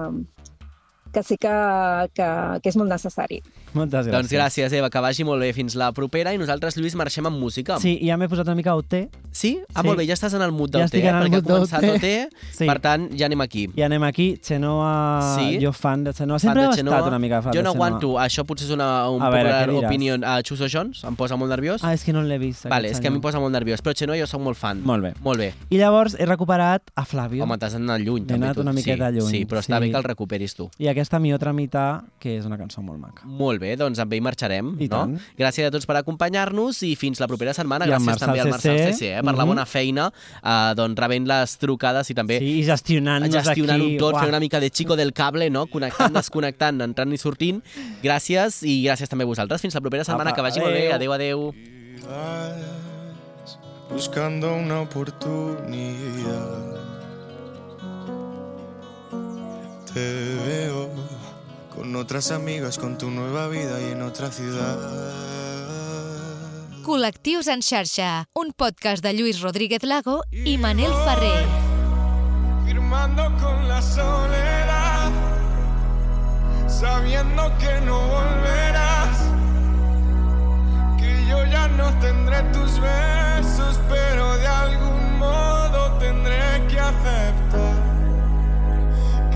que 1.13 1.23
sé 1.23 1.37
que, 1.37 1.49
que, 2.13 2.27
que 2.63 2.69
és 2.69 2.75
molt 2.77 2.89
necessari. 2.91 3.41
Moltes 3.73 4.07
gràcies. 4.07 4.11
Doncs 4.15 4.31
gràcies, 4.33 4.73
Eva, 4.73 4.89
que 4.89 4.99
vagi 5.01 5.23
molt 5.23 5.41
bé. 5.41 5.51
Fins 5.53 5.75
la 5.77 5.91
propera. 5.93 6.33
I 6.33 6.37
nosaltres, 6.41 6.75
Lluís, 6.77 6.95
marxem 6.97 7.25
amb 7.29 7.37
música. 7.37 7.77
Sí, 7.79 7.97
i 8.01 8.07
ja 8.09 8.17
m'he 8.17 8.27
posat 8.29 8.47
una 8.49 8.55
mica 8.57 8.73
OT. 8.75 9.09
Sí? 9.31 9.59
Ah, 9.73 9.81
Sí. 9.81 9.87
molt 9.87 9.97
bé, 9.99 10.07
ja 10.07 10.13
estàs 10.13 10.33
en 10.33 10.41
el 10.41 10.51
mood 10.51 10.71
Ja 10.73 10.79
del 10.79 10.89
té, 10.89 10.97
estic 10.97 11.05
eh? 11.05 11.09
en 11.09 11.15
el 11.15 11.29
perquè 11.29 11.37
ha 11.37 11.41
començat 11.41 12.01
té, 12.01 12.29
Sí. 12.51 12.65
per 12.65 12.79
tant, 12.81 13.09
ja 13.17 13.25
anem 13.27 13.41
aquí. 13.41 13.67
I 13.75 13.81
anem 13.83 14.03
aquí. 14.03 14.39
Xenoa... 14.41 15.35
Sí? 15.37 15.59
Jo 15.61 15.71
fan 15.73 16.03
de 16.03 16.13
Xenoa. 16.13 16.39
Fan 16.39 16.47
Sempre 16.49 16.63
de 16.63 16.69
he 16.69 16.77
Xenoa. 16.79 16.95
estat 16.97 17.07
una 17.09 17.19
mica 17.19 17.41
fan 17.41 17.53
Jo 17.53 17.59
de 17.59 17.63
no 17.63 17.71
Xenoa. 17.73 17.87
aguanto. 17.87 18.13
Això 18.19 18.45
potser 18.45 18.65
és 18.67 18.73
una 18.73 19.09
un 19.09 19.21
A 19.21 19.29
veure, 19.29 19.49
popular 19.49 19.69
diràs? 19.69 19.85
opinion. 19.87 20.23
Uh, 20.23 20.41
Chuso 20.43 20.67
Jones 20.67 21.03
em 21.03 21.15
posa 21.15 21.35
molt 21.37 21.49
nerviós. 21.49 21.83
Ah, 21.83 21.93
és 21.93 22.03
que 22.03 22.13
no 22.13 22.21
l'he 22.23 22.37
vist. 22.37 22.65
vale, 22.69 22.89
és 22.89 22.99
que 22.99 23.07
a 23.07 23.11
mi 23.11 23.17
em 23.17 23.21
senyor. 23.21 23.21
posa 23.21 23.39
molt 23.39 23.51
nerviós. 23.53 23.81
Però 23.83 23.93
Xenoa 23.95 24.17
jo 24.19 24.27
soc 24.27 24.41
molt 24.41 24.57
fan. 24.57 24.81
Molt 24.83 25.03
bé. 25.03 25.13
Molt 25.21 25.39
bé. 25.39 25.53
I 25.69 25.77
llavors 25.77 26.15
he 26.19 26.25
recuperat 26.25 26.81
a 26.95 27.05
Flavio. 27.05 27.43
Home, 27.43 27.57
t'has 27.57 27.75
anat 27.75 28.01
lluny. 28.01 28.23
He 28.23 28.25
també, 28.25 28.45
anat 28.47 28.55
tu. 28.55 28.61
una 28.61 28.73
miqueta 28.73 29.09
sí, 29.11 29.17
lluny, 29.19 29.29
Sí, 29.31 29.45
però 29.45 29.59
està 29.59 29.77
sí. 29.77 29.81
bé 29.85 29.91
que 29.91 29.97
el 29.97 30.03
recuperis 30.03 30.55
tu. 30.55 30.69
I 30.79 30.87
aquesta 30.99 31.19
Mi 31.19 31.33
Otra 31.33 31.53
Mitad, 31.55 32.03
que 32.19 32.35
és 32.38 32.45
una 32.45 32.57
cançó 32.59 32.81
molt 32.83 32.99
maca. 32.99 33.23
Molt 33.25 33.59
bé, 33.62 33.75
doncs 33.79 33.99
amb 34.03 34.13
ell 34.13 34.21
marxarem, 34.25 34.73
I 34.77 34.88
no? 34.88 34.89
tant. 34.91 35.15
Gràcies 35.39 35.67
a 35.67 35.71
tots 35.73 35.85
per 35.89 35.95
acompanyar-nos 35.99 36.83
i 36.85 36.95
fins 36.99 37.19
la 37.23 37.27
propera 37.31 37.53
setmana. 37.55 37.85
I 37.88 37.89
Gràcies 37.93 38.17
també 38.21 38.39
al 38.43 38.49
Marçal 38.51 38.77
CC, 38.77 38.93
CC, 38.93 39.12
eh, 39.13 39.23
per 39.23 39.33
la 39.33 39.45
mhm. 39.45 39.49
bona 39.53 39.65
feina, 39.69 40.09
eh, 40.43 40.73
doncs 40.77 40.99
rebent 40.99 41.25
les 41.29 41.57
trucades 41.62 42.05
i 42.12 42.13
també 42.17 42.39
Sí, 42.43 42.51
i 42.59 42.63
gestionant-nos 42.67 43.33
gestionant-ho 43.39 43.88
aquí. 43.88 43.97
tot, 44.01 44.13
Uah. 44.13 44.21
fent 44.25 44.33
una 44.35 44.43
mica 44.43 44.59
de 44.59 44.69
chico 44.69 44.95
del 44.99 45.13
cable, 45.13 45.49
no? 45.49 45.65
Connectant, 45.71 46.13
desconnectant, 46.19 46.81
entrant 46.83 47.13
i 47.13 47.17
sortint. 47.17 47.63
Gràcies 48.03 48.63
i 48.67 48.83
gràcies 48.83 49.09
també 49.09 49.23
a 49.23 49.27
vosaltres. 49.31 49.62
Fins 49.62 49.73
la 49.73 49.81
propera 49.81 50.03
setmana, 50.03 50.31
Apa, 50.31 50.35
que 50.35 50.41
vagi 50.41 50.59
molt 50.59 50.73
bé. 50.73 50.91
adéu. 50.91 51.13
Adéu, 51.13 51.13
adéu. 51.13 51.53
Vas 52.09 53.57
buscando 53.89 54.55
una 54.55 54.81
oportunidad. 54.81 56.88
Te 59.93 60.36
veo 60.45 60.89
con 61.73 61.95
otras 61.95 62.32
amigas, 62.32 62.78
con 62.78 62.97
tu 62.97 63.10
nueva 63.10 63.47
vida 63.47 63.82
y 63.82 63.91
en 63.91 64.04
otra 64.04 64.32
ciudad. 64.32 64.78
Col·lectius 66.86 67.47
en 67.47 67.62
xarxa, 67.62 68.28
un 68.34 68.54
podcast 68.54 69.04
de 69.04 69.13
Lluís 69.13 69.41
Rodríguez 69.41 69.84
Lago 69.84 70.21
i 70.32 70.58
Manel 70.58 70.93
Ferrer. 71.06 71.45
Firmando 72.65 73.23
con 73.41 73.67
la 73.67 73.82
soledad, 73.82 75.12
sabiendo 76.67 77.52
que 77.58 77.82
no 77.82 77.99
volverás, 77.99 79.17
que 80.99 81.12
yo 81.28 81.45
ya 81.45 81.67
no 81.67 81.89
tendré 81.99 82.43
tus 82.54 82.80
besos. 82.80 83.30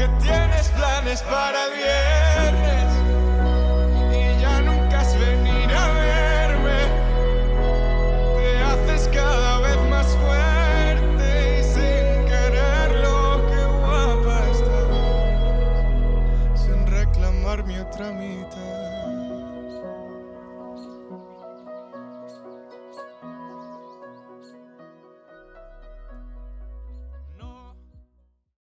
que 0.03 0.09
tienes 0.21 0.67
planes 0.69 1.21
para 1.21 1.65
el 1.65 1.73
bien. 1.73 2.12